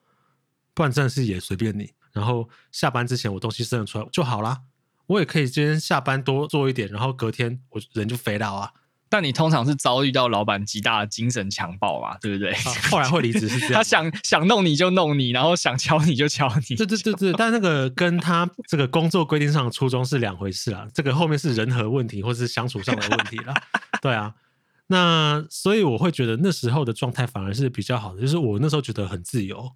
[0.74, 1.94] 不然真的是也随便你。
[2.12, 4.62] 然后下班之前我东西生得出来就好啦。
[5.06, 8.72] 我也可以今天下班多做一点，然后隔天我人就飞了啊。
[9.08, 12.52] 但你通常是遭遇到老板极大的精神强暴嘛，对不对？
[12.52, 16.76] 啊、后来会离职是这样， 他想想弄你就弄你，然后想敲你就敲你。
[16.76, 20.86] 对对对对，但那个跟他这个工作规定上的初衷是两回事啊。
[20.92, 23.54] 这个后面是人和问题或是相处上的问题了。
[24.02, 24.34] 对啊，
[24.88, 29.72] 那所以我会觉得那时候的状态反而是比较好的，就是我那时候觉得很自由。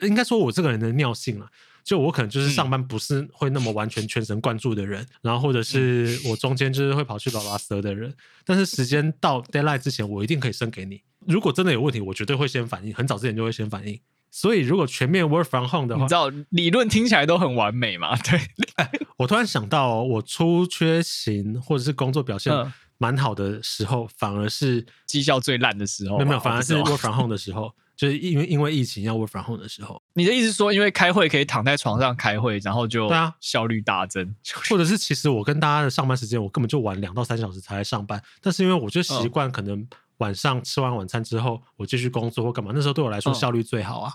[0.00, 1.46] 应该说我这个人的尿性了。
[1.84, 8.12] 就我可能就是上班不是会那么完全全神贯注的人，嗯、然后或者是我中间就是会跑去拉拉舌的人，
[8.46, 11.02] 但是时间到 deadline 之前，我一定可以升给你。
[11.26, 14.00] 如果真的有问题，我绝对会先反应，很早之前就会先反应。
[14.30, 18.16] 所以如果全面 work from home 的话，你知道理论听起来都很完美嘛？
[18.24, 18.40] 对。
[18.76, 22.52] 哎，我突然想到、哦，我出缺勤或者是工作表现
[22.98, 26.16] 蛮好的时候，嗯、反而是绩效最烂的时候。
[26.16, 27.72] 没有没有，反而是 work from home 的时候。
[27.96, 34.34] 就是因为因为疫情要 work from home 的时候，你的意思说，因为开会可以躺在床上开会，然后就对啊效率大增，
[34.68, 39.86] 或者是其实我跟大家的上班时间，我根本就晚两到三小时才来上班，但是因为我就习惯可能
[40.18, 44.12] 晚上吃完晚餐之后，我继续工作或干嘛，那时候对我来说效率最好啊。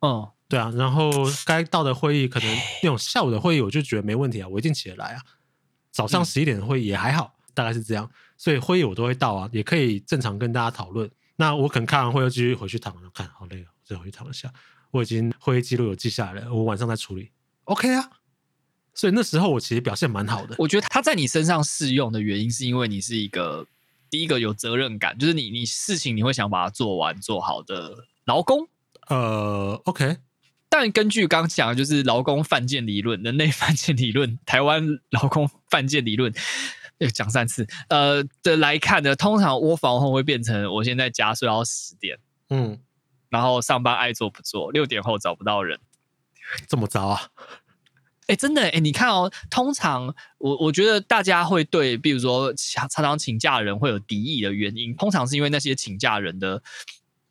[0.00, 1.10] 嗯，对啊，然后
[1.46, 2.48] 该到的会议，可能
[2.82, 5.22] 那种下午的会议，我就觉得没问题啊，我一定起得来啊。
[5.90, 11.10] 早上十一点的会议也还好，大概是这样，所以会议我都会到啊，也可以正常跟大家讨论。
[11.36, 14.52] 那我可能看完会又继续回去躺着看，好累哦，再回去躺一下。
[14.90, 17.30] 我已经会议记录有记下来了，我晚上再处理
[17.64, 18.08] ，OK 啊。
[18.94, 20.54] 所以那时候我其实表现蛮好的。
[20.56, 22.20] 我觉得他在你身上适用的。
[22.20, 23.66] 原因，是因为你是一个
[24.08, 28.06] 第一个有责任感，就是你你事情你会想把它做完做好的。
[28.24, 28.68] 劳工。
[29.08, 30.18] 呃，OK。
[30.68, 36.32] 但根据刚讲的，就是劳工犯贱理论、人类犯贱理论、台湾劳工犯贱理论。
[36.98, 42.18] 要讲三次，呃的来看呢，通常 work from home 会变成我现在家睡到十点，
[42.50, 42.78] 嗯，
[43.28, 45.80] 然后上班爱做不做，六点后找不到人，
[46.68, 47.30] 这么糟啊？
[48.26, 56.62] 哎、欸，真的哎、欸，你看哦，通常我我觉得大家会对，比如说常常请假的人会有敌意的原因，通常是因为那些请假人的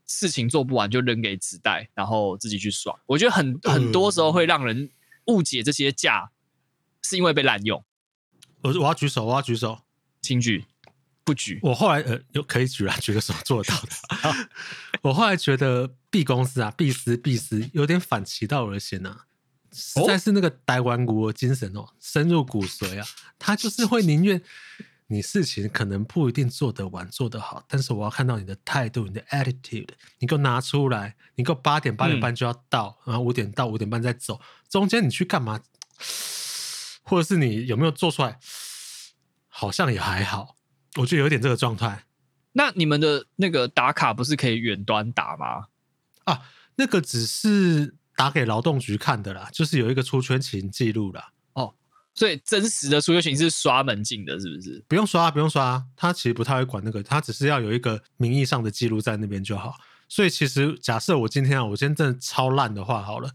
[0.05, 2.95] 事情做不完就扔给纸袋，然后自己去爽。
[3.07, 4.91] 我觉得很很多时候会让人
[5.27, 6.29] 误解这些假
[7.01, 7.83] 是因为被滥用。
[8.63, 9.81] 我我要举手，我要举手，
[10.21, 10.65] 请举，
[11.23, 11.59] 不举。
[11.61, 14.49] 我后来呃，有可以举了，举个手做得到的。
[15.03, 19.25] 我后来觉得 B 公司啊，B 司 B 司有点反其道而行啊。
[19.71, 23.07] 实在是那个台湾骨的精神哦，深入骨髓啊。
[23.37, 24.41] 他就是会宁愿
[25.07, 31.15] 你事情可能不一定做得完、做得好，但是我要看到你的态度、你的 attitude，你给我拿出来。
[31.35, 35.59] 你给我八点八点半就要到，嗯、然后五点到五点半再走，中间你去干嘛？
[37.03, 38.39] 或者是你有没有做出来？
[39.47, 40.57] 好像也还好，
[40.95, 42.05] 我觉得有点这个状态。
[42.53, 45.67] 那你们的那个打卡不是可以远端打吗？
[46.23, 46.41] 啊，
[46.75, 51.31] 那个只是打给劳动局看的啦，就是有一个出缺勤记录啦。
[51.53, 51.75] 哦，
[52.15, 54.83] 所以真实的出缺勤是刷门禁的，是不是？
[54.87, 59.75] 不用刷，不用刷，他其实不太会管那个，他只是要有一个名义上的记录在那边就好。
[60.09, 63.29] 所以其实假设我今天啊，我今天真的超烂的话，好了，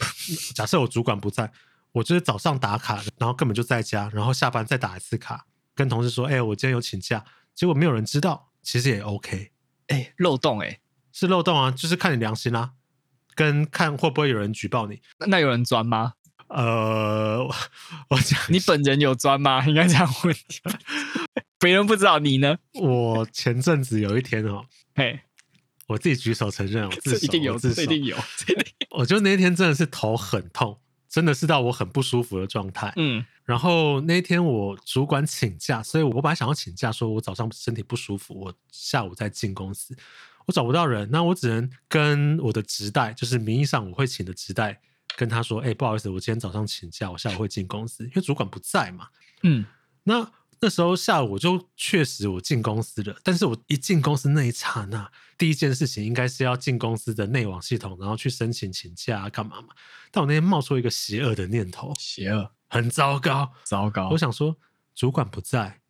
[0.54, 1.50] 假设我主管不在，
[1.92, 7.24] 我就是早上打卡，然后根本就在家，然后下班再打一次卡，跟同事说，哎、欸，我今天有请假，
[7.54, 8.50] 结果没有人知道。
[8.62, 9.50] 其实也 OK，
[9.88, 10.80] 哎、欸，漏洞哎、欸，
[11.12, 12.70] 是漏洞啊，就是看你良心啦、啊，
[13.34, 15.00] 跟看会不会有人举报你。
[15.26, 16.14] 那有人钻吗？
[16.46, 17.44] 呃，
[18.08, 19.64] 我讲你本人有钻吗？
[19.66, 20.70] 应该这样问你。
[21.58, 22.56] 别人不知道你呢？
[22.74, 25.20] 我前阵子有一天哦，嘿，
[25.88, 28.98] 我自己举手承认，我自首，一定有，自首，一定有，一定有。
[28.98, 30.78] 我就那天真的是头很痛，
[31.12, 32.90] 真的是到我很不舒服的状态。
[32.96, 33.22] 嗯。
[33.44, 39.94] 然后那天我主管请假，所以我本来想要请假，说我早上身体不舒服，我下午再进公司。
[40.46, 44.80] 我找不到人，那我只能跟我的直代，就是名义上我会请的直代，
[45.16, 49.08] 跟他说：“哎，不好意思，我今天早上请假，我下午会进公司，因为主管不在嘛。”
[49.44, 49.66] 嗯，
[50.04, 50.28] 那
[50.62, 59.74] 那时候下午我就确实我进公司了，但是我一进公司那一刹那，第一件事情应该是要进公司的内网系统，然后去申请请假干嘛嘛。
[60.12, 62.52] 但我那天冒出一个邪恶的念头，邪恶。
[62.68, 64.08] 很糟糕，糟糕！
[64.10, 64.56] 我想说，
[64.94, 65.80] 主管不在，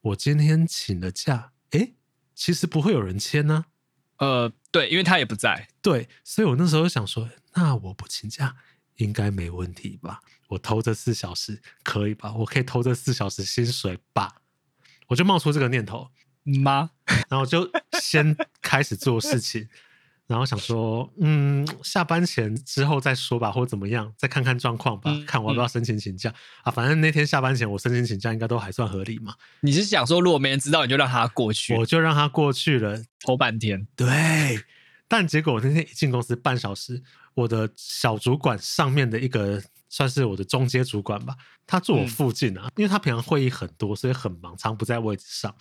[0.00, 1.96] 我今天请了假，诶，
[2.34, 3.66] 其实不会有人签呢、
[4.16, 4.26] 啊。
[4.26, 8.56] 呃，对，因为他也不在，对，所以我那时候想说，那我不请假
[9.00, 10.20] 应该没问题吧？
[10.48, 12.32] 我偷这四小时可以吧？
[12.34, 14.36] 我可以偷这四小时薪水吧？
[15.08, 16.08] 我就冒出这个念头
[16.62, 16.90] 吗？
[17.28, 19.68] 然后就先开始做事情。
[20.26, 26.70] 然后想说，嗯，下班前之后再说吧，或者怎么样，再看看状况吧，嗯、看我要不要申请请假、嗯、啊。
[26.70, 29.34] 反正那天下班前我申请请假，应该都还算合理嘛。
[29.62, 31.74] 你是想说，如果没人知道，你就让他过去？
[31.74, 33.88] 我就让他过去了，拖半天。
[33.96, 34.06] 对，
[35.08, 37.02] 但结果我那天一进公司半小时，
[37.34, 41.34] 我的小主管上面的一个算是我的中阶主管吧，
[41.66, 45.54] 他坐我附近啊，嗯、因为他平常会议很多，所以很忙，常不在位置上。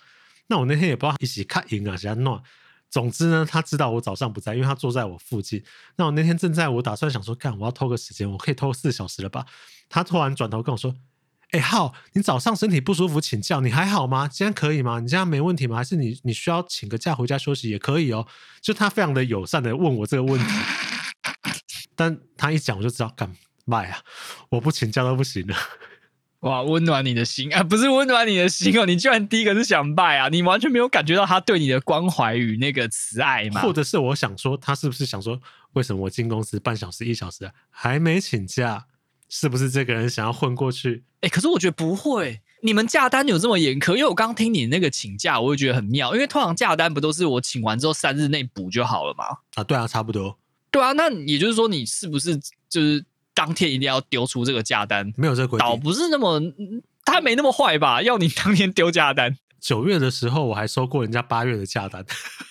[0.47, 2.41] 那我那天也不知道一起看赢啊，怎样弄。
[2.89, 5.63] 总之呢，他知道我早上不在，因为他坐在我附近。
[5.95, 9.45] 那我那天正在我打算想说，干，我要偷个时间，我可以偷四小时了吧？
[9.88, 10.95] 他突然转头跟我说
[11.51, 14.27] ：“哎、欸，浩，你早上身体不舒服请假，你还好吗？
[14.27, 14.99] 今天可以吗？
[14.99, 15.77] 你今天没问题吗？
[15.77, 18.25] 还是你你需要请个假回家休息也可以哦？”
[18.60, 20.51] 就他非常的友善的问我这个问题，
[21.99, 23.29] 但他一讲我就知道，干
[23.65, 23.99] 卖啊？
[24.51, 25.55] 我不请假都不行了。
[26.39, 27.62] 哇，温暖你的心啊！
[27.62, 30.29] 不是温暖你的心哦，你居然第一个是想拜啊！
[30.29, 33.59] 你完全没有感觉到他对你的关怀与那个慈爱吗？
[33.59, 35.38] 或者是我想说，他是不是想说，
[35.73, 38.85] 为什么我进公司半小时、一小时还没请假？
[39.27, 41.03] 是不是这个人想要混过去？
[41.19, 43.97] 哎、欸，可是我觉得不会，你们假单有这么严苛？
[43.97, 49.25] 因为我刚听你那个请假，我会觉得很妙，因为通常假单不都是我请完之后三日内补就好了吗？
[49.55, 50.39] 啊，对啊，差不多。
[50.71, 52.38] 对啊，那也就是说，你是不是
[52.69, 53.05] 就是？
[53.32, 55.65] 当天一定要丢出这个假单，没有这个规定。
[55.65, 56.41] 倒不是那么，
[57.05, 58.01] 他没那么坏吧？
[58.01, 59.38] 要你当天丢假单。
[59.62, 62.05] 九月的时候，我还收过人家八月的假单。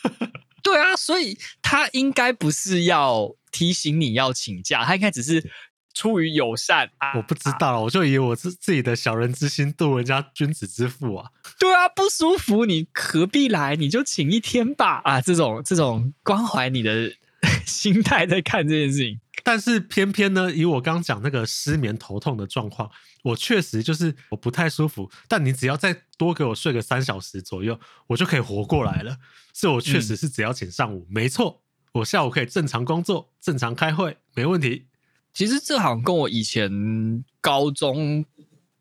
[0.64, 5.50] 对啊，所以他应该不是要提醒你要请假，他应该只是
[5.92, 6.88] 出于友善。
[7.14, 11.28] 我不知道，我就以为我是自己的小人之心度人家君子之腹啊。
[11.58, 13.76] 对啊，不舒服你何必来？
[13.76, 15.02] 你就请一天吧。
[15.04, 17.12] 啊，这种这种关怀你的
[17.66, 19.20] 心态在看这件事情。
[19.44, 22.90] 但是偏偏呢，以我刚讲那个失眠头痛的状况，
[23.22, 25.10] 我确实就是我不太舒服。
[25.26, 29.16] 但你只要再多给我睡个三小时左右，我就可以活过来了。
[29.54, 34.86] 所以我确实是只要请上午，嗯、没错，我下午可以正常工作、正常开会，没问题。
[35.32, 38.24] 其实这好像跟我以前高中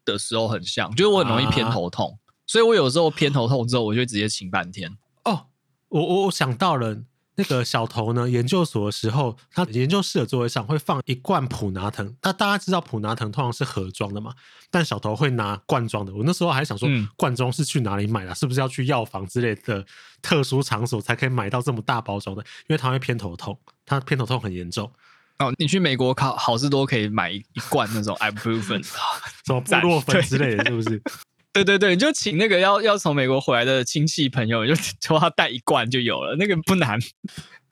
[0.04, 4.98] 的时候很像，就是我很容易偏头痛，啊、所以我有时候偏头痛之后，我就直接请半天。
[5.24, 5.46] 哦，
[5.90, 7.04] 我我我想到了。
[7.40, 12.16] 那个小头呢，研究所的时候，他研究室的座位上会放一罐普拿藤。
[12.24, 14.34] 那大家知道普拿藤通常是盒装的嘛？
[14.72, 16.14] 但小头会拿罐装的。
[16.14, 18.34] 我那时候还想说，罐装是去哪里买的？
[18.34, 19.86] 是不是要去药房之类的
[20.22, 22.42] 特殊场所才可以买到这么大包装的？
[22.68, 24.92] 因为他会偏头痛，他偏头痛很严重。
[25.38, 28.84] 哦，你去美国考好事多可以买一罐那种 ibuprofen
[29.46, 31.02] 什么布洛芬之类的，是不是？
[31.64, 37.00] 对对对，你就请那个要要从美国回来的亲戚朋友，你 就托他带一罐就有了，那个不难。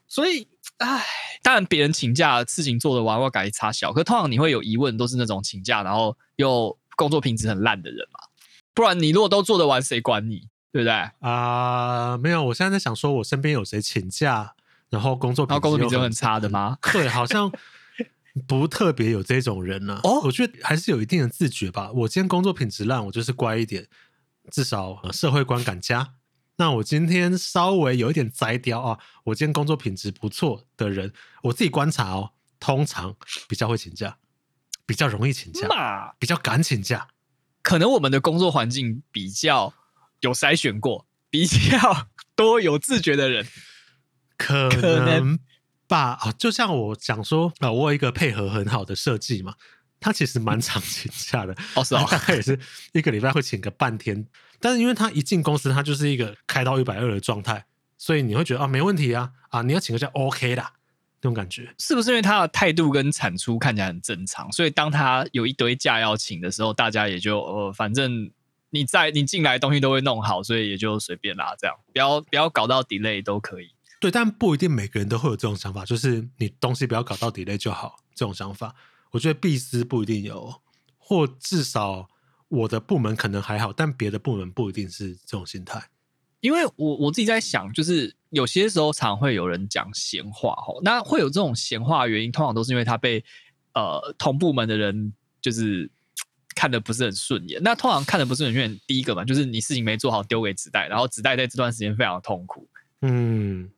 [0.08, 1.06] 所以唉，
[1.44, 3.94] 当然别人请假事情做得完，我改差小。
[3.94, 8.20] 可通常你会有疑问，都是那种请假然后又工作品质很烂的人嘛。
[8.74, 10.48] 不然你如果都做得完，谁管你？
[10.72, 10.92] 对不对？
[10.92, 14.54] 啊、呃，没有，我现在在想说，我身边有谁请假，
[14.90, 16.78] 然后工作品质，工作品质很差的吗？
[16.92, 17.50] 对，好像
[18.48, 20.02] 不特别有这种人呢、啊。
[20.04, 21.92] 哦，我觉得还是有一定的自觉吧。
[21.92, 23.88] 我今天工作品质烂，我就是乖一点，
[24.52, 26.16] 至少、呃、社会观感佳。
[26.58, 31.12] 那我今天稍微有一点摘雕啊，我今天工作品质不错的人，
[31.44, 33.16] 我自己观察哦，通常
[33.50, 34.18] 比较会请假，
[34.86, 37.08] 比较容易请假，比较敢请假。
[37.62, 39.74] 可能我们的工作环境比较
[40.22, 42.08] 有筛选过，比较
[42.38, 43.46] 多有自觉的人，
[44.38, 45.38] 可能
[45.88, 46.18] 吧。
[46.22, 49.56] 啊，就像我讲说啊，我有一个配合很好的设计嘛。
[49.98, 52.60] 他其实蛮常请假的，哦是哦，大概也是
[52.94, 54.28] 一个礼拜会请个半天。
[54.60, 57.66] 但是因为他一进公司，他就是一个开到一百二的状态，
[57.98, 61.74] 所以你会觉得啊，没问题啊，啊，你要请个假 OK 的那种感觉。
[61.80, 68.30] 是不是因为他的态度跟产出看起来很正常，所以当他有一堆假要请的时候，大家也就呃，反正
[68.70, 73.72] 你在你进来东西都会弄好，所以也就随便啦，这样不要不要搞到 delay 都可以。
[74.06, 78.76] 对，但不一定每个人都会有这种想法，就是你东西不要搞到 delay 就好，这种想法。
[79.10, 80.62] 我觉得必思不一定有，
[81.00, 82.08] 或至少
[82.48, 85.90] 我的部门可能还好，但别的部门不一定是这种心态。
[86.42, 93.26] 因为我我自己在想，就是有些时候常会有人讲闲话吼，那会有这种闲话的原因，通常都是因为他被
[93.74, 95.90] 呃同部门的人就是
[96.54, 97.60] 看的不是很顺眼。
[97.64, 102.70] 那通常看的不是很顺眼，第一个嘛，就是你事情没做好丢给子代，然后子代在这段时间非常痛苦。
[103.02, 103.70] 嗯，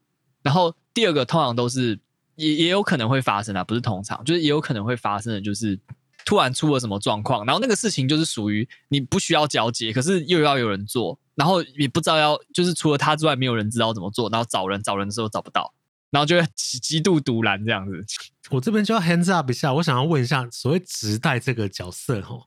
[0.47, 1.99] 然后第二个通常都是。
[2.37, 5.75] 也也有可能会发生啊，不是通常，就是也有可能会发生的，就是
[6.23, 15.73] 突然出了什么状况，然后那个事情就是属于你不需要交接，可是又要有人做，然后也不知道要，就是除了他之外，没有人知道怎么做，然后找人找人的时候找不到，
[16.11, 18.05] 然后就会极极度赌烂这样子。
[18.53, 22.45] 我这边就要 hands up 一下，我想要问一下，所谓直代这个角色哦，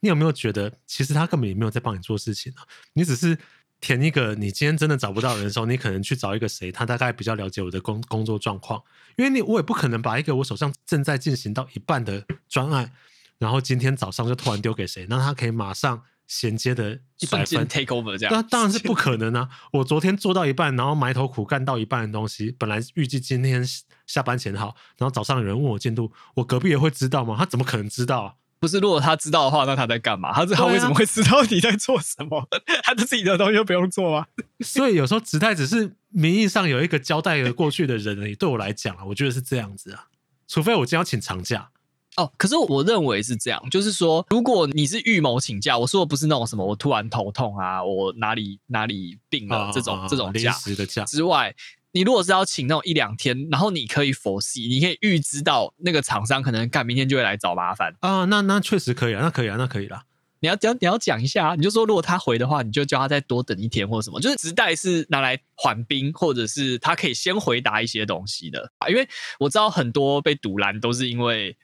[0.00, 2.66] 你有没有觉得其实他根本也没有在帮你做事情啊？
[2.94, 3.38] 你只是。
[3.80, 8.82] 填一个，你今天真的找不到人的时候，你可能去找一个谁，他大概比较了解我的工工作状况，
[9.16, 12.92] 因为你我也不可能把一个我手上正在进行到一半的专案，
[13.38, 19.48] 然后今天早上就突然丢给谁，那他可以马上衔接的一百分 take over 这样，那当然是不可能啊！
[19.72, 23.66] 我昨天做到一半，然后埋头苦干到一半的东西，本来预计今天
[24.06, 27.34] 下班前好，然后早上有人问我进度，我隔壁也会知道吗？
[27.38, 28.34] 他怎么可能知道啊？
[28.60, 30.32] 不是，如果他知道的话，那他在干嘛？
[30.34, 32.38] 他他为什么会知道你在做什么？
[32.38, 34.26] 啊、 他的自己的东西又不用做吗。
[34.60, 38.34] 所以有时候直代只是名义上有一个交代了过去的人而已。
[38.34, 40.08] 对我来讲啊，我觉得是这样子啊。
[40.46, 41.70] 除非我今天要请长假
[42.16, 42.30] 哦。
[42.36, 51.54] 可是我认为是这样，就是说，如果你是预谋请假，我说的不是那种什么我突然头痛啊，我哪里哪里病了这种、啊、这种假临时的假之外。
[51.92, 60.04] 你如果是要请那种一两天，然后你可以 foresee，你可以预知到那个厂商可能干明天就会来找麻烦啊，那那确实可以啊，那可以啊，那可以啦。
[60.42, 68.88] 你要讲你要讲一下啊，你就说如果他回的话，你就叫他再多等一天或者什么，就是直带是拿来缓兵，或者是他可以先回答一些东西的啊。
[68.88, 69.06] 因为
[69.38, 71.56] 我知道很多被堵拦都是因为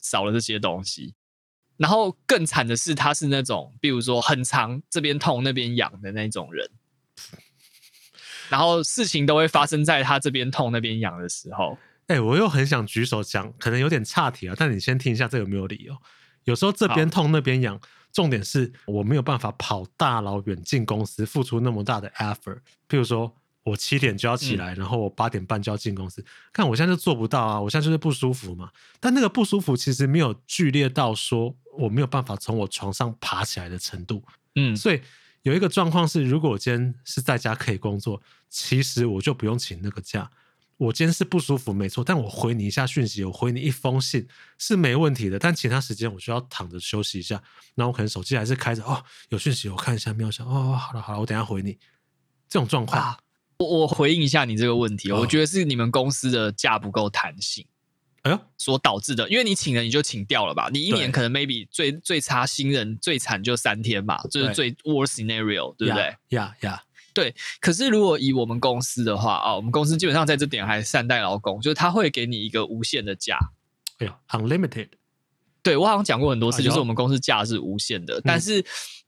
[0.00, 1.14] 少了这些东西，
[1.76, 6.70] 然后更惨的是他是那种，比如说很长这边痛那边痒的那种人。
[8.54, 11.76] 然后事情都会发生在他这边痛那边痒的时候。
[12.06, 14.54] 哎、欸，我又很想举手讲，可能有点岔题啊。
[14.56, 15.96] 但你先听一下，这有没有理由？
[16.44, 17.80] 有时候这边痛那边痒，
[18.12, 22.58] 重点是我没有办法跑大老远进公司，付出那么大的 effort。
[22.88, 23.34] 譬如说
[23.64, 27.60] 我七点就要起来，嗯、然后我八点半就要进公司，看我现在就做不到啊！
[27.60, 28.70] 我现在就是不舒服嘛。
[29.00, 34.22] 但那个不舒服其实没有剧烈到说我没有办法从我床上爬起来的程度。
[34.54, 35.00] 嗯，所以。
[35.44, 40.30] 有一个状况是，如果我今天是在家可以工作，其实我就不用请那个假。
[40.78, 44.26] 我今天是不舒服，没错，但我回你一下讯息，我回你一封信
[44.58, 45.38] 是没问题的。
[45.38, 47.40] 但其他时间我需要躺着休息一下，
[47.74, 51.78] 那我可能手机还是开着哦，有讯息我看一下，没有想哦，好了好了，我等一下回你。
[52.48, 53.18] 这种状况，啊、
[53.58, 57.66] 我我回应一下你这个问题，哦、我觉得是你们公司的假不够弹性。
[58.24, 66.16] 哎呦，所导致的，因为你请人你就请掉了吧，你一年可能 maybe 最最差新人最惨就三天嘛，就是最 worst scenario，对不对？
[66.30, 67.34] 呀呀，对。
[67.60, 73.38] 可是如果以我们公司的话啊，我们公司基本上在这点还善待劳工，就是他会给你一个无限的假。
[73.98, 74.88] 哎呦，unlimited。
[75.62, 78.64] 对，我好像讲过很多次，就是我们公司假是无限的，但是。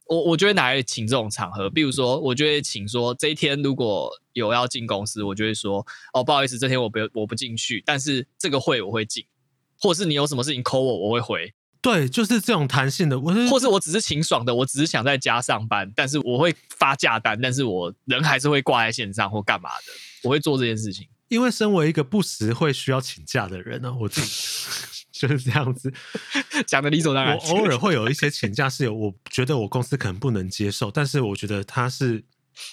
[0.09, 9.25] 我我就会拿来请这种场合，比如说，我就会请说这一天如果有要进公司，我就会说哦，不好意思，这天我不我不进去，但是这个会我会进，
[9.81, 11.53] 或是你有什么事情 call 我，我会回。
[11.83, 19.85] 对，就是这种弹性的，我是或是我只是挺爽的，我只是想在家上班，但是我会发假单，但是我人还是会挂在线上或干嘛的，
[20.25, 21.07] 我会做这件事情。
[21.29, 24.27] 因为身为一个不时会需要请假的人呢、啊，我自己
[25.19, 25.93] 就是这样子
[26.67, 27.37] 讲的理所当然。
[27.37, 32.23] 我偶尔 会有一些请假是有，我觉得我公司可能不能接受，但是我觉得他是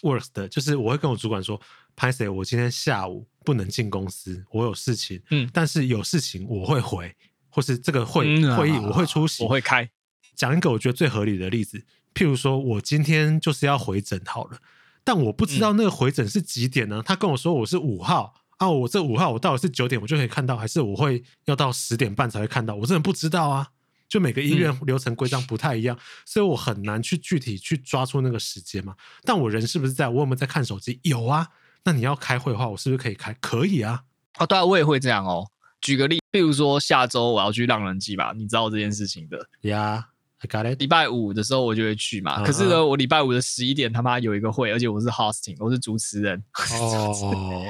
[0.02, 1.60] works 的，就是我会跟我主管说，
[1.96, 7.16] 拍谢，我今天下午不能进公司，我有事情，嗯，但是有事情我会回，
[7.50, 9.90] 或是这个会、嗯啊、会议我会出席，我会开。
[10.36, 14.58] 讲一个我觉得最合理的例子，譬如说我今天就是要回诊好了，
[15.04, 16.98] 但我不知道那个回诊是几点呢？
[16.98, 18.34] 嗯、他跟我说我是五号。
[18.64, 22.76] 啊，我这五号我到底是九点我就可以看到，还是我会要到十点半才会看到？
[22.76, 23.68] 我真的不知道啊！
[24.10, 28.96] 就每个医院流程规章不太一样，嗯、所以我很难去具体去抓出那个时间嘛。
[29.24, 30.08] 但我人是不是在？
[30.08, 31.00] 我有没有在看手机？
[31.04, 31.48] 有啊。
[31.84, 33.34] 那你要开会的话，我是不是可以开？
[33.42, 34.04] 可以啊。
[34.38, 35.46] 哦，对啊，我也会这样哦。
[35.82, 39.50] 举个例，比如说下周我要去浪人祭吧，你知道这件事情的。
[39.62, 40.08] 呀
[40.40, 40.80] ，I got it。
[40.80, 42.38] 礼拜五的时候我就会去嘛。
[42.38, 42.46] Uh huh.
[42.46, 46.42] 可是呢，我礼拜五的十一点他妈有一个会，而且我是 hosting，我是主持人。
[46.80, 47.66] 哦，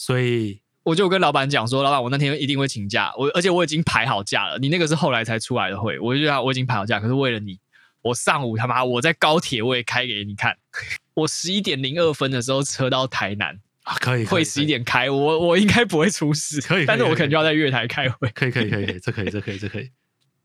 [0.00, 0.62] 所以。
[0.82, 4.58] 我就跟老板讲说，老板，我那天一定会请假，我而且我已经排好假了。
[4.58, 7.58] 你那个是后来才出来的会，我就觉得我已经排好假，可是为了你，
[8.00, 10.56] 我上午他妈我在高铁我也开给你看。
[11.12, 19.90] 我十一点零二分的时候车到台南啊，可以，会十一点开，我我应该不会出事，可以， 但是我可能就要在月台开会，可以，可以，可以， 这可以，这可以，这可以。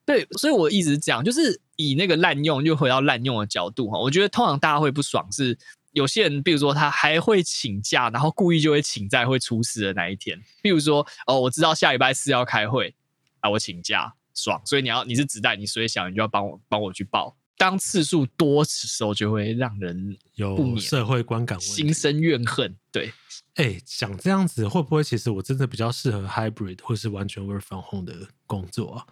[0.05, 5.57] 对，所以我一直讲，就是以那个滥用，又回到滥用的角度哈，我觉得通常大家会不爽是。
[5.95, 10.37] 有些人，比如说他还会请假，然后故意就会请在会出事的那一天。
[10.61, 12.93] 比如说，哦，我知道下礼拜四要开会，
[13.39, 14.61] 啊，我请假，爽。
[14.65, 17.37] 所以你要你是子弹，你所以想你就要帮我帮我去报。
[17.57, 22.75] 当次数多的时候，就会让人有社会观感，心生怨恨。
[22.91, 23.13] 对，
[23.53, 29.07] 哎，讲这样子会不会其实我真的比较适合 hybrid 或是完全 work from home 的工作啊？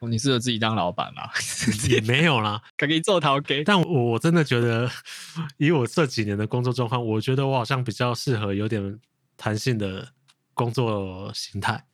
[0.00, 1.22] 你适合自己当老板吗？
[1.88, 3.64] 也没有啦，可以做陶给。
[3.64, 4.90] 但我我真的觉得，
[5.58, 9.00] 以我这几年的工作状况，我觉得我好像比较适合有点
[9.36, 10.08] 弹性的
[10.54, 11.84] 工作形态。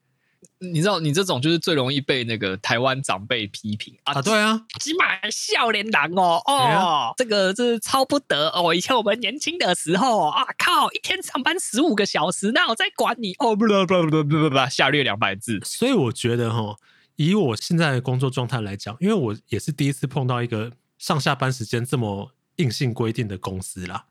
[0.59, 4.15] 你知道，你这种就是最容易被那个台湾长辈批评啊！
[4.15, 8.75] 啊对啊，起码少年郎哦哦，啊、这个这是超不得哦！
[8.75, 13.55] 以前我们年轻的时候啊，靠，一天上班十五个小时，那我在管你哦？
[13.57, 15.61] 不不不不不不，下略两百字。
[15.65, 16.77] 所以我觉得哈。
[17.17, 24.07] 以我现在的工作状态来讲，因为我也是第一次碰到一个上下班时间这么硬性规定的公司啦，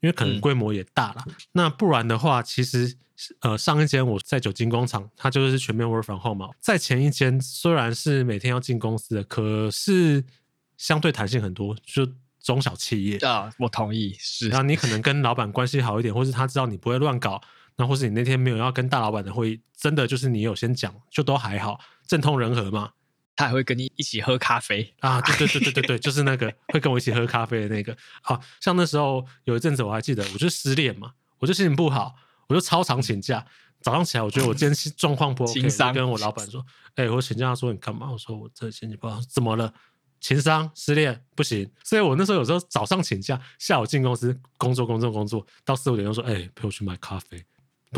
[0.00, 1.24] 因为可能规模也大了。
[1.26, 2.96] 嗯、那不然的话，其实
[3.40, 6.54] 呃上一间我在酒精工厂，它就是全面 work from home 嘛。
[6.60, 10.24] 在前一间虽然是每天要进公司的，可是
[10.76, 12.06] 相对弹性很多，就
[12.40, 14.48] 中小企业啊，我同意是。
[14.48, 17.40] 然后你可能跟老板关系好一点，或是他知道你不会乱搞，
[17.78, 21.80] 那或是你那天没有要跟大老板的会议，真的就是你有先讲，就都还好。
[22.06, 22.90] 政通人和嘛，
[23.36, 25.20] 他还会跟你一起喝咖啡啊！
[25.22, 27.96] 对对对对对对，就是那个会跟我一起喝咖啡的那个。
[28.20, 32.14] 好像那时候有一阵子我还记得，我就失恋嘛，我就心情不好，
[32.48, 33.46] 我就超常请假。
[33.80, 36.60] 早上起来，我觉得我今天状况不 OK，商跟我老板说
[36.96, 39.72] ：“哎、欸，我请假。”他说：“你干嘛？”我说：“我这心情不好，怎么了？
[40.20, 47.40] 情商失恋不行。”所以，我那时候有时候早上请假，下午进公司工作工作工作，到四五点钟说：“哎、欸，陪我去买咖啡。”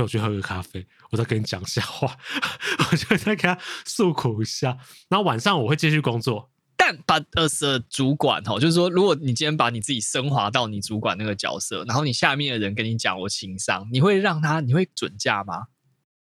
[0.01, 2.17] 陪我去喝个咖啡，我再跟你讲笑话，
[2.91, 4.79] 我就再给他诉苦一下。
[5.09, 6.51] 然后晚上我会继续工作。
[6.77, 15.65] 但把呃是主管哦，就是说，如果你今天把你自己升华到你主管那个角色，然后你下面的人跟你讲我情商，你会让他你会准假吗？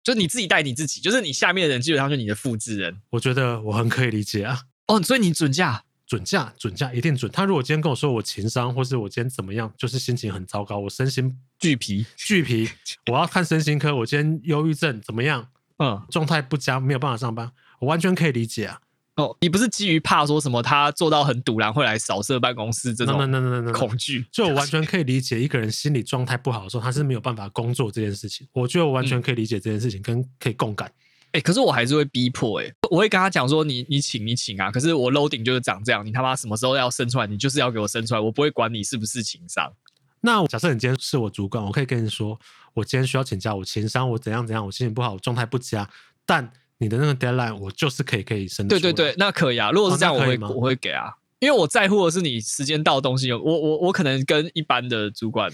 [0.04, 3.00] 就你自己带你自己，就是你下面的人基本上就是你的复制人。
[3.10, 4.60] 我觉得我很可以理解啊。
[4.88, 5.84] 哦，所以你准假？
[6.10, 7.30] 准假，准假一定准。
[7.30, 12.68] 他如果今天跟我说我情商，或是我今天怎么样，就是心情很糟糕，我身心俱疲，俱疲，
[13.06, 13.94] 我要看身心科。
[13.94, 15.46] 我今天忧郁症怎么样？
[15.78, 18.80] 嗯，状态不佳，没有办法上班，我完全可以理解啊。
[19.14, 24.26] 哦，你不是基于怕说什么他做到很堵，然后会来扫射办公室这种恐惧？
[24.32, 28.48] 就我完全可以理解一个人心理状态不好的时候，他是没有办法工作这件事情。
[28.52, 30.90] 我觉得我完全可以理解这件事情，跟可以共感。
[31.32, 39.72] 哎、欸，可是我还是会逼迫哎、欸，我会跟他讲说你，你你请你请啊，可是我 loading 就是长这样，你他妈什么时候要生出来，你就是要给我生出来，我不会管你是不是情商。
[40.20, 42.36] 那假设你今天是我主管，我可以跟你说，
[42.74, 45.88] 我今天需要请假，我情商我怎样怎样，我心情不好，我状态不佳，
[46.26, 48.66] 但你的那个 deadline 我就是可以可以生。
[48.66, 55.48] 对对对，那可以啊，如果是这样，我会、哦、我会给啊，因为我在乎的是你时间到的东西，我我我可能跟一般的主管。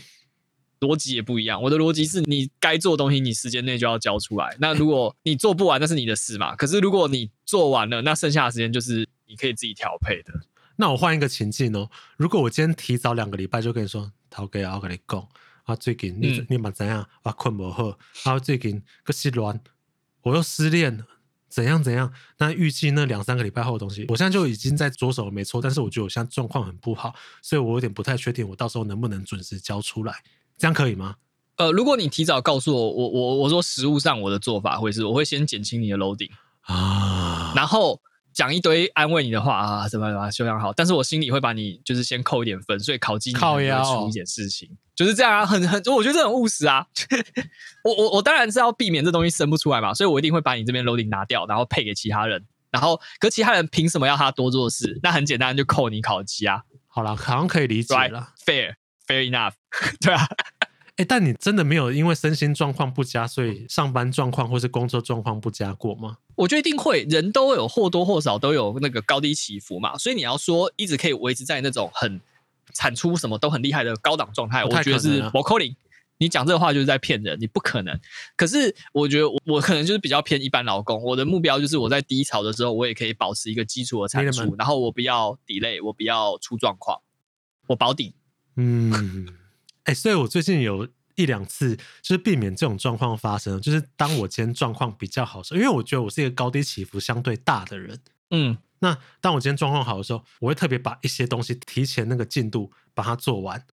[0.81, 4.57] 逻辑也不一样，我的逻辑是你该做的东西，你时间内就要交出来。
[4.61, 6.55] 那如果你做不完，那是你的事嘛。
[6.55, 10.33] 可是如果你做完了，那剩下的时间就是你可以自己调配的。
[10.77, 15.27] 那我换一个情境哦，如果我今天提早两个礼拜就跟你说，陶哥，我跟你讲
[15.65, 17.09] 啊，最近你、嗯、你嘛怎样？
[17.23, 19.61] 我困不好，啊，最近个失恋，
[20.21, 21.07] 我又失恋了，
[21.49, 22.13] 怎样怎样？
[22.37, 25.63] 那预计那两三个礼拜后的东西，我现在就已经在着手了，没错。
[25.63, 30.23] 但是我觉得我现在状况很不好，所以我有点不太确定，我到时候能不能准时交出来。
[30.59, 31.17] 这样可以吗？
[31.57, 36.31] 呃，如果你提早告诉我，我我我说实物上我的做法会是，我会先减轻你的 loading
[36.63, 37.99] 啊，然后
[38.35, 46.87] 讲一堆安慰你的话啊，什么什么修养好，但是我心里会把你就是先扣一点分，所以考绩你会出一点事情，就是这样啊，很很，我觉得这很务实啊。
[47.83, 55.01] 我我我当然是要避免这东西生不出来嘛，所以我一定会把你这边 loading 拿掉，然后配给其他人，然后可其他人凭什么要他多做事？
[55.03, 56.61] 那很简单，就扣你考绩啊。
[56.89, 58.75] 好了，好像可以理解了，fair
[59.07, 59.55] fair enough，
[60.01, 60.27] 对啊。
[60.97, 66.17] 哎，但你真的没有因为身心状况不佳，所以上班状况或是工作状况不佳过吗？
[66.37, 69.99] 我觉得一定会，人都有或多或少都有那个高低起伏嘛。
[69.99, 72.19] 所以你要说一直可以维持在那种很
[72.73, 75.77] 产出什么都很厉害的高档状态，我觉得是不可能。
[76.17, 78.01] 你讲这个话就是在骗人，你不可能。
[78.35, 87.03] 可是我觉得我我可能就是比较偏一般劳工，我的目标就是我在低潮的时候，我也可以保持一个基础的产出，然后我不要 delay，我不要出状况，
[87.67, 88.15] 我保底。
[88.57, 89.27] 嗯。
[89.85, 98.01] 哎、欸，所以我最近有一两次就是避免这种状况发生，就是当我今天状况比较好的时候，因为我觉得我是一个高低起伏相对大的人，
[98.31, 103.65] 嗯，那当我今天状况好的时候，我会特别把一些东西提前那个进度把它做完，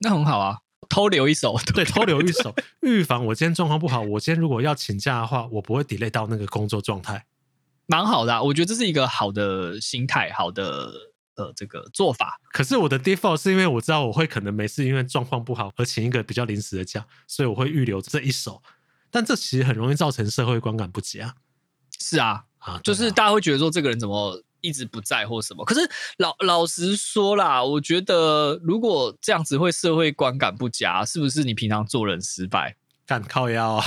[0.00, 0.58] 那很好啊，
[0.90, 7.24] 偷留一手，对，偷留一手，预防我今天状况不好，我今天如果要请假的话，我不会 delay 到那个工作状态，
[7.86, 11.13] 蛮好的啊，我觉得这是一个好的心态，好的。
[11.36, 18.62] 呃，这个做法，可是我的 default 是因为我知道我会可能每次因为状况不好而请一个比较临时的假，所以我会预留这一手。
[19.10, 21.34] 但这其实很容易造成社会观感不佳。
[21.98, 25.64] 是啊，啊，就是大家会觉得说这个人怎么一直不在或什么。
[25.64, 25.80] 可是
[26.18, 32.76] 老老实说啦，我觉得如果这样子会社会观感不佳，是不是你平常做人失败？
[33.06, 33.84] 敢靠腰啊？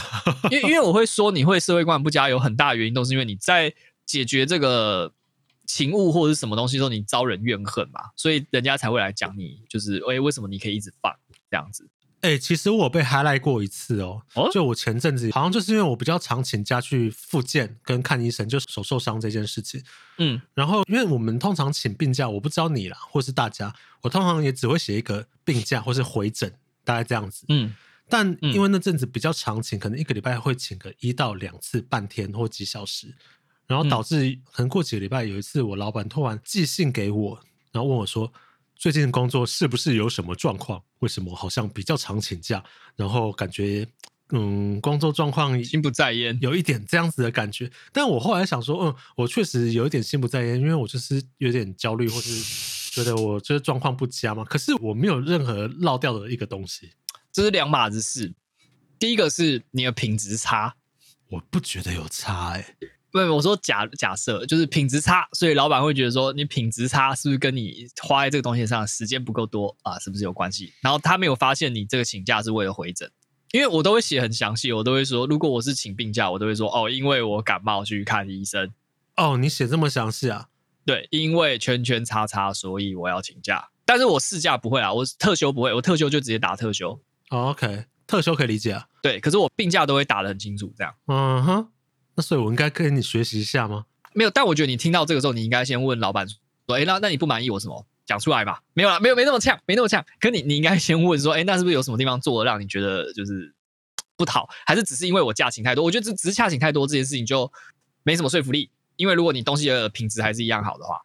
[0.52, 3.74] 因为因为我会说你会社会观感不佳，有很大的原因都是因为你在
[4.06, 5.14] 解决这个。
[5.68, 11.13] 情物或者是什么东西，说你招人怨恨嘛，所以人家才会来讲你，就是哎，为什么你可以一直放
[11.51, 11.88] 这样子？
[12.22, 19.84] 哎、欸，其实我被 highlight 过一次哦，哦，就我前阵子好像就是因为我比较常请假去复健跟看医生，就手受伤这件事情，
[20.18, 26.51] 嗯，然后因为我们通常请病假，我不知道你啦，或是大家，我通常也只会写一个病假或是回诊，
[26.84, 27.76] 大概这样子，嗯，
[28.09, 33.13] 但因为那阵子比较常请，可能一个礼拜会请个一到两次，半天或几小时。
[33.68, 37.38] 然后导致可能过几个礼拜，有一次我老板突然寄信给我，
[37.72, 38.32] 然后问我说
[38.76, 40.82] ：“最近工作是不是有什么状况？
[40.99, 42.63] 为什么好像比较常请假？
[42.95, 43.86] 然后感觉
[44.30, 54.43] 嗯，工作状况心不在焉，有一点这样子的感觉。”但我后来想说，嗯，我确实有一点心不在焉，因为我就是有点焦虑，或是觉得我就是状况不佳嘛。
[54.45, 56.91] 可是我没有任何落掉的一个东西，
[57.34, 58.34] 这是两码子事。
[58.97, 60.76] 第一个是你的品质差，
[61.30, 62.91] 我不觉得有差哎、欸。
[63.26, 69.97] 不，我说假假设就是品质差，所以老板会觉得说你品质差是不是跟你花在这个东西上时间不够多啊？
[69.99, 70.74] 是不是有关系？
[70.82, 73.09] 然后他没有发现你这个请假是为了回诊，
[73.51, 78.72] 因为我都会写很详细，我都会说，如果我是请病假，我都会说哦，因为我感冒去看医生。
[79.15, 80.47] 哦，你写这么详细啊？
[80.86, 83.70] 对，因为圈圈叉叉，所以我要请假。
[83.86, 86.91] 但是我事假不会啊，我特休不会，我特休就直接打特休。
[87.30, 88.86] 哦，OK，特休可以理解啊。
[89.01, 90.93] 对，可是我病假都会打的很清楚，这样。
[91.07, 91.68] 嗯哼。
[92.18, 93.86] 那所以，我应该跟你学习一下吗？
[94.13, 96.38] 没有，但我觉得你听到这个时候，你应该先问老板说
[96.76, 97.86] ：“哎，那那你不满意我什么？
[98.07, 100.03] 讲出来吧。”没有啦，没有，没那么呛，没那么呛。
[100.20, 103.53] 可你，你应该先问说：“哎，那是不是有什么地方做的让你觉得就是
[104.15, 104.49] 不讨？
[104.65, 105.84] 还是只是因为我价请太多？
[105.84, 107.51] 我觉得只只是价请太多这件事情就
[108.01, 108.72] 没什么说服力。
[108.95, 110.99] 因为如果你东西的品质还是一样好的话，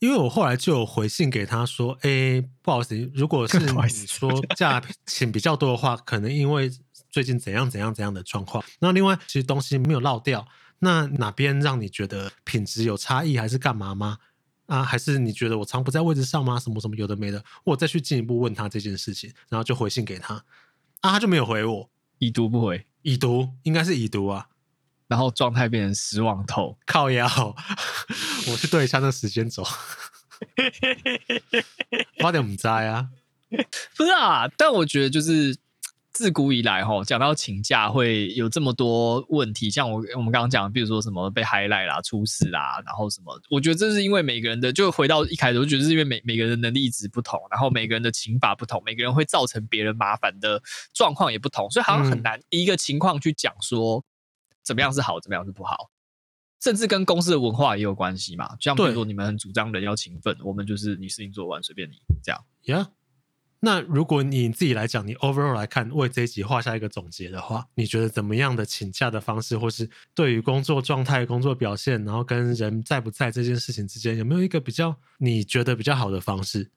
[0.00, 3.68] 因为我后来就有回信给他说：“哎，不好意思，如果是 你
[4.08, 6.68] 说价 请比较多的话，可能因为。”
[7.10, 8.62] 最近怎样怎样怎样的状况？
[8.78, 10.46] 那另外，其实东西没有落掉，
[10.78, 14.18] 那哪边让你觉得品质有差异，还是干嘛吗？
[14.66, 16.56] 啊，还是你觉得我常不在位置上吗？
[16.60, 20.34] 什么什么有的没的，我再去进一步问他这件事情，然后就回信给他，
[21.00, 24.46] 啊，他就没有回我，已读不回，已读应该是已读啊，
[25.08, 27.26] 然后状态变成失望透，靠腰，
[28.46, 29.64] 我去对一下那时间轴，
[32.22, 33.08] 花点不在啊，
[33.96, 35.58] 不是啊，但我觉得就是。
[36.12, 50.60] 自古以来，哈，讲到请假会有这么多问题，像我我们刚刚讲，比如说什么被 highlight 啦、出事啦，然后什么，我觉得这是因为每个人的，就回到一开始，我觉得是因为每每个人的能力值不同，然后每个人的请法不同，每个人会造成别人麻烦的
[50.92, 54.04] 状况也不同，所以好像很难一个情况去讲说
[54.64, 55.90] 怎么样是好，怎么样是不好，
[56.60, 58.48] 甚至跟公司的文化也有关系嘛。
[58.56, 62.88] 就像比如说你们很主张人要勤奋，我们就是你事情做完随便你这样，Yeah。
[63.62, 76.70] 那如果你自己来讲，你 overall 来看，为这一集画下一个总结的话，你觉得怎么样的请假的方式，或是对于工作状态、工作表现，然后跟人在不在这件事情之间，有没有一个比较你觉得比较好的方式？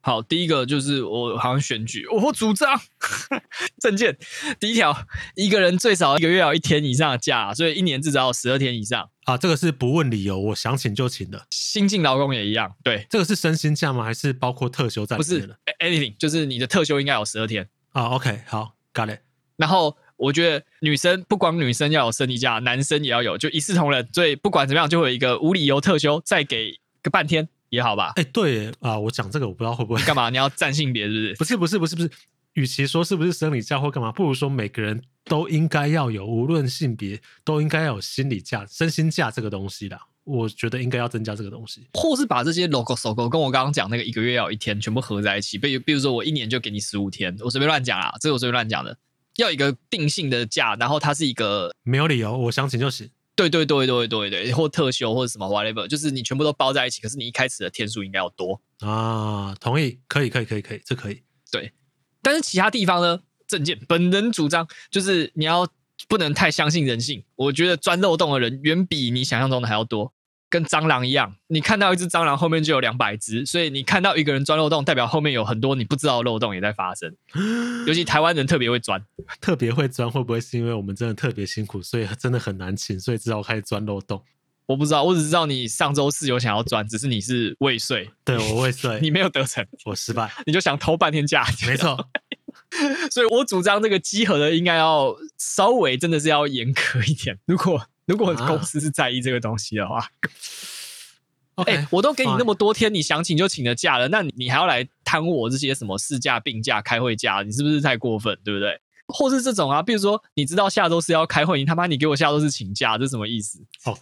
[0.00, 2.78] 好，第一个就是我好像选举，我主张
[3.80, 4.16] 证件。
[4.60, 4.96] 第一条，
[5.34, 9.10] 一个人最少一个月要一天以上的假，所以一年至少要十二天以上。
[9.24, 11.46] 啊，这个是不问理由，我想请就请的。
[11.50, 14.04] 新进劳工也一样，对，这个是身心假吗？
[14.04, 15.46] 还是包括特休在里面的？
[15.48, 17.68] 不是，anything，就是你的特休应该有十二天。
[17.90, 19.20] 啊，OK，好，got it。
[19.56, 24.08] 然后我觉得女生不光女生要有生理假，男生也要有，就一视同仁。
[24.12, 26.72] 所以不管怎么样，就会有一个无理由特休，再给
[27.02, 27.48] 个半天。
[27.70, 30.30] 也好吧，哎、欸，对啊，我讲这个我不知道会不会干嘛？
[30.30, 31.56] 你要占性别是不是？
[31.56, 32.10] 不是不是不是不是，
[32.54, 40.00] 与其说是不是生理假或干嘛，不如说每个人都应该要有，无论性别都应该要有心理假、身心假这个东西的。
[40.28, 45.56] 我觉得应该要增加这个东西，或是把这些 logo、logo 跟我刚刚讲那个一个月要一天全部合在一起。
[45.56, 48.96] 比如比如说我一年就给你十五天，我随便乱讲啊，这个我随便乱讲的，
[49.36, 53.08] 要一个定性的假，然后它是一个没有理由，我想请就请。
[53.34, 59.54] 对对对对对对，或特休或者什么 whatever，就是你全部都包在一起，可是你一开始的天数应该要多啊。
[59.60, 61.22] 同意，可以可以可以可以，这可以。
[61.50, 61.72] 对，
[62.20, 63.20] 但是其他地方呢？
[63.46, 65.66] 证件本人主张就是你要
[66.06, 67.24] 不能太相信人性。
[67.34, 70.12] 我觉得钻漏洞的人远比你想象中的还要多。
[70.50, 77.14] 跟蟑螂一样，你看到一只蟑螂后面就有两百只，所以你看到一个人钻漏洞，代表后面有很多你不知道的漏洞也在发生。
[77.86, 79.04] 尤其台湾人特别会钻，
[79.40, 84.22] 特别会钻，会不会是因为我们真的特别辛苦，所以真的很难请，所以只好开始钻漏洞？
[84.66, 92.08] 我不知道，我只知道你上周四有想要钻，只是你是未遂，对我未遂， 你没有得逞，我失败， 你就想偷半天假，没错。
[93.10, 97.38] 所以我主张这个集合的应该要稍微真的是要严格一点。
[97.46, 99.98] 如果如果公司是在意这个东西的话，
[101.56, 108.36] 哎、啊欸，我都给你那么多天，你想请就请的假了，那你你还要来贪我这些什么事假、病假、开会假，你是不是太过分？
[108.42, 108.80] 对不对？
[109.08, 113.58] 或是这种啊，比如说你知道下周是要开会，你他妈你给我下周是请假，这什么意思？
[113.84, 113.98] 哦，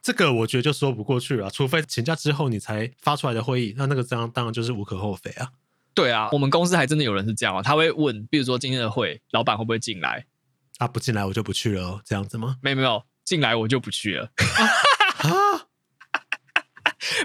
[0.00, 5.48] 这个我觉得就说不过去了，除非请假之后你才发出来的会议，那那个这样当然就是无可厚非啊。
[5.94, 10.26] 对啊，我们公司还真的有人是这样啊，他会问，比如说今天的会，老板会不会进来？
[10.78, 12.56] 啊，不进来我就不去了哦，这样子吗？
[12.62, 13.02] 没有没有。
[13.28, 14.32] 进来我就不去了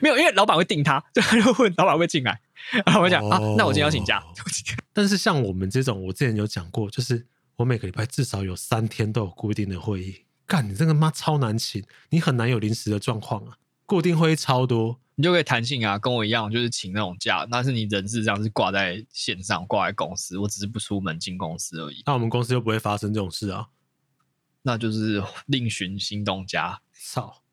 [0.01, 2.41] 没有，因为老板会定他， 就他就问老板会进来，
[2.85, 4.21] 然后我讲、哦、啊，那我今天要请假。
[4.91, 7.25] 但是像我们这种，我之前有讲过，就是
[7.55, 10.25] 我每个礼拜至少有三天都有固定的会议。
[10.45, 13.55] 干，你这个妈超难请，你很难有临时的状况啊。
[13.85, 17.47] 固定会议超多，你就可以弹性啊，跟我一样，就是请那种假。
[17.49, 22.03] 但是你人事这样是挂在线上，挂在公司，我只是不出门进公司而已。
[22.05, 23.67] 那我们公司又不会发生这种事啊。
[24.63, 26.79] 那就是另寻新东家。
[26.93, 27.43] 操，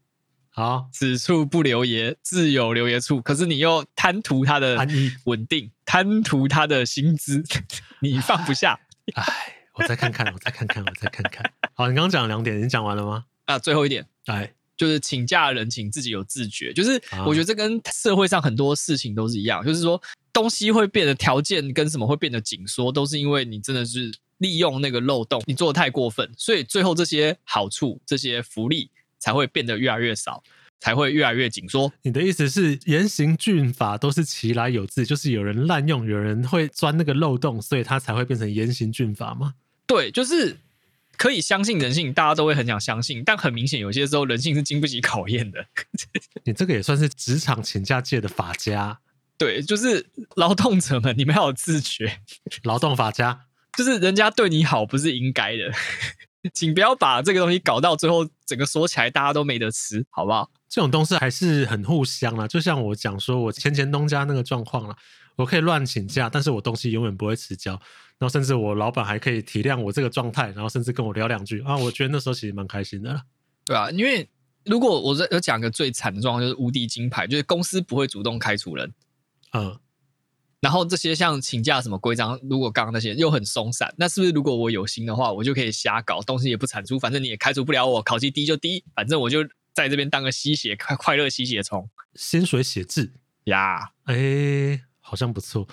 [0.49, 3.21] 好，此处不留爷，自有留爷处。
[3.21, 4.79] 可是你又贪图他的
[5.25, 7.43] 稳定，贪图他的薪资，
[8.01, 8.79] 你放不下。
[9.15, 9.25] 哎，
[9.75, 11.53] 我再看看，我再看看，我再看看。
[11.75, 13.27] 好，你刚刚讲了两点，你讲完了吗？
[13.47, 16.73] 啊，最后一点，哎，就是请假的人请自己有自觉。
[16.73, 20.01] 就是我觉得这跟社会上很多事情都是一样，就是说
[20.33, 24.13] 东西会变得条件跟什么会变得紧缩，都是因为你真的是。
[24.41, 30.43] 利用那个漏洞，你做的太过分，所以最后这些好处、这些福利才会变得越来越少，
[30.81, 31.93] 才会越来越紧缩。
[32.03, 39.55] 你的意思是严刑峻法都是其来有自，就是有人滥用，有人会钻那个漏洞，所以它才会变成严刑峻法吗？
[39.87, 40.57] 对，就是
[41.19, 45.67] 可以相信人性，大家都会很想相信，但很明显有些时候人性是经不起考验的。
[46.45, 49.01] 你这个也算是职场请假界的法家。
[49.37, 52.21] 对，就是劳动者们，你们要有自觉，
[52.63, 53.47] 劳动法家。
[53.77, 55.71] 就是人家对你好不是应该的，
[56.53, 60.51] 请不要把这个东西搞到最后，整个说起来大家都没得吃，好不好？
[60.69, 64.97] 这种东西还是很互相啦，就像我讲说我前前东家那个状况啦，
[65.37, 67.73] 我可以乱请假，但是我东西永远不会迟交，
[68.19, 73.23] 然后甚至我老板还可以体谅我这个状态，然后甚至跟我聊两句啊，我觉得那时候其实蛮开心的啦。
[73.65, 74.29] 对啊，因为
[74.65, 78.93] 如果我在有讲个最惨的状况，就是无敌金牌，就是公司不会主动开除人，
[79.53, 79.79] 嗯。
[80.61, 89.43] 然后这些像请假什么规章，如果刚刚那些又很松散，那是不是如果我有心的话，我就可以瞎搞，东西也不产出，反正你也开除不了我，考绩低就低，反正我就
[89.73, 93.11] 在这边当个吸血快快乐吸血虫，薪水写字
[93.45, 95.67] 呀，哎好像不错。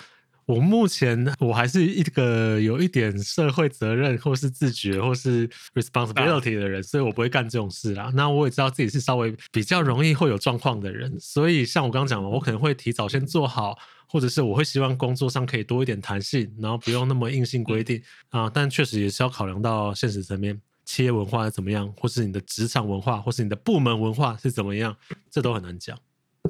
[0.46, 8.10] 我目前我还是一个有一点社会责任或是自觉或是 responsibility 的人，啊、所以我不会干这种事啦。
[8.14, 13.78] 那我也知道自己是稍微比较容易会有状况的人，所以像我刚刚讲的，我可能会提早先做好。
[14.08, 18.50] 或者是我会希望工作上可以多一点弹性，然后不用那么硬性规定啊。
[18.52, 24.96] 但确实也是要考量到现实层面，企业文化是怎么样，或是你的职场文化，或是你的部门文化是怎么样，
[25.30, 25.98] 这都很难讲。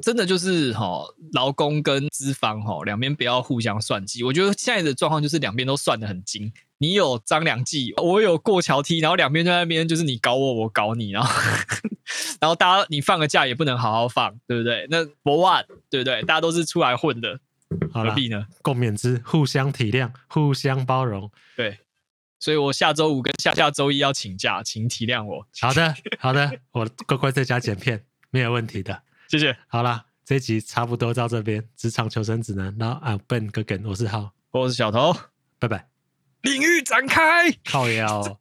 [0.01, 1.03] 真的就是哈，
[1.33, 4.23] 劳工跟资方哈两边不要互相算计。
[4.23, 11.29] 我觉得现在的状况就是两边都算得很精，你有张良计，我有过桥梯，然后两边在那边就是你搞我，我搞你，然后
[12.39, 14.87] 然后大家你放个假也不能好好放，对不对？
[14.89, 16.21] 那 for what，对不对？
[16.21, 17.37] 大家都是出来混的。
[17.93, 18.45] 好了，何必呢？
[18.61, 21.31] 共勉之，互相体谅，互相包容。
[21.55, 21.79] 对，
[22.39, 25.47] 所以我下周五跟下下周一要请假，请体谅我。
[25.61, 29.03] 好的， 好的，我乖乖在家剪片，没有问题的。
[29.27, 29.55] 谢谢。
[29.67, 32.75] 好啦，这一集差不多到这边，职场求生指南。
[32.79, 35.15] 然后啊，笨哥哥，我是浩，我是小头，
[35.59, 35.87] 拜拜。
[36.41, 38.38] 领域展开，靠腰。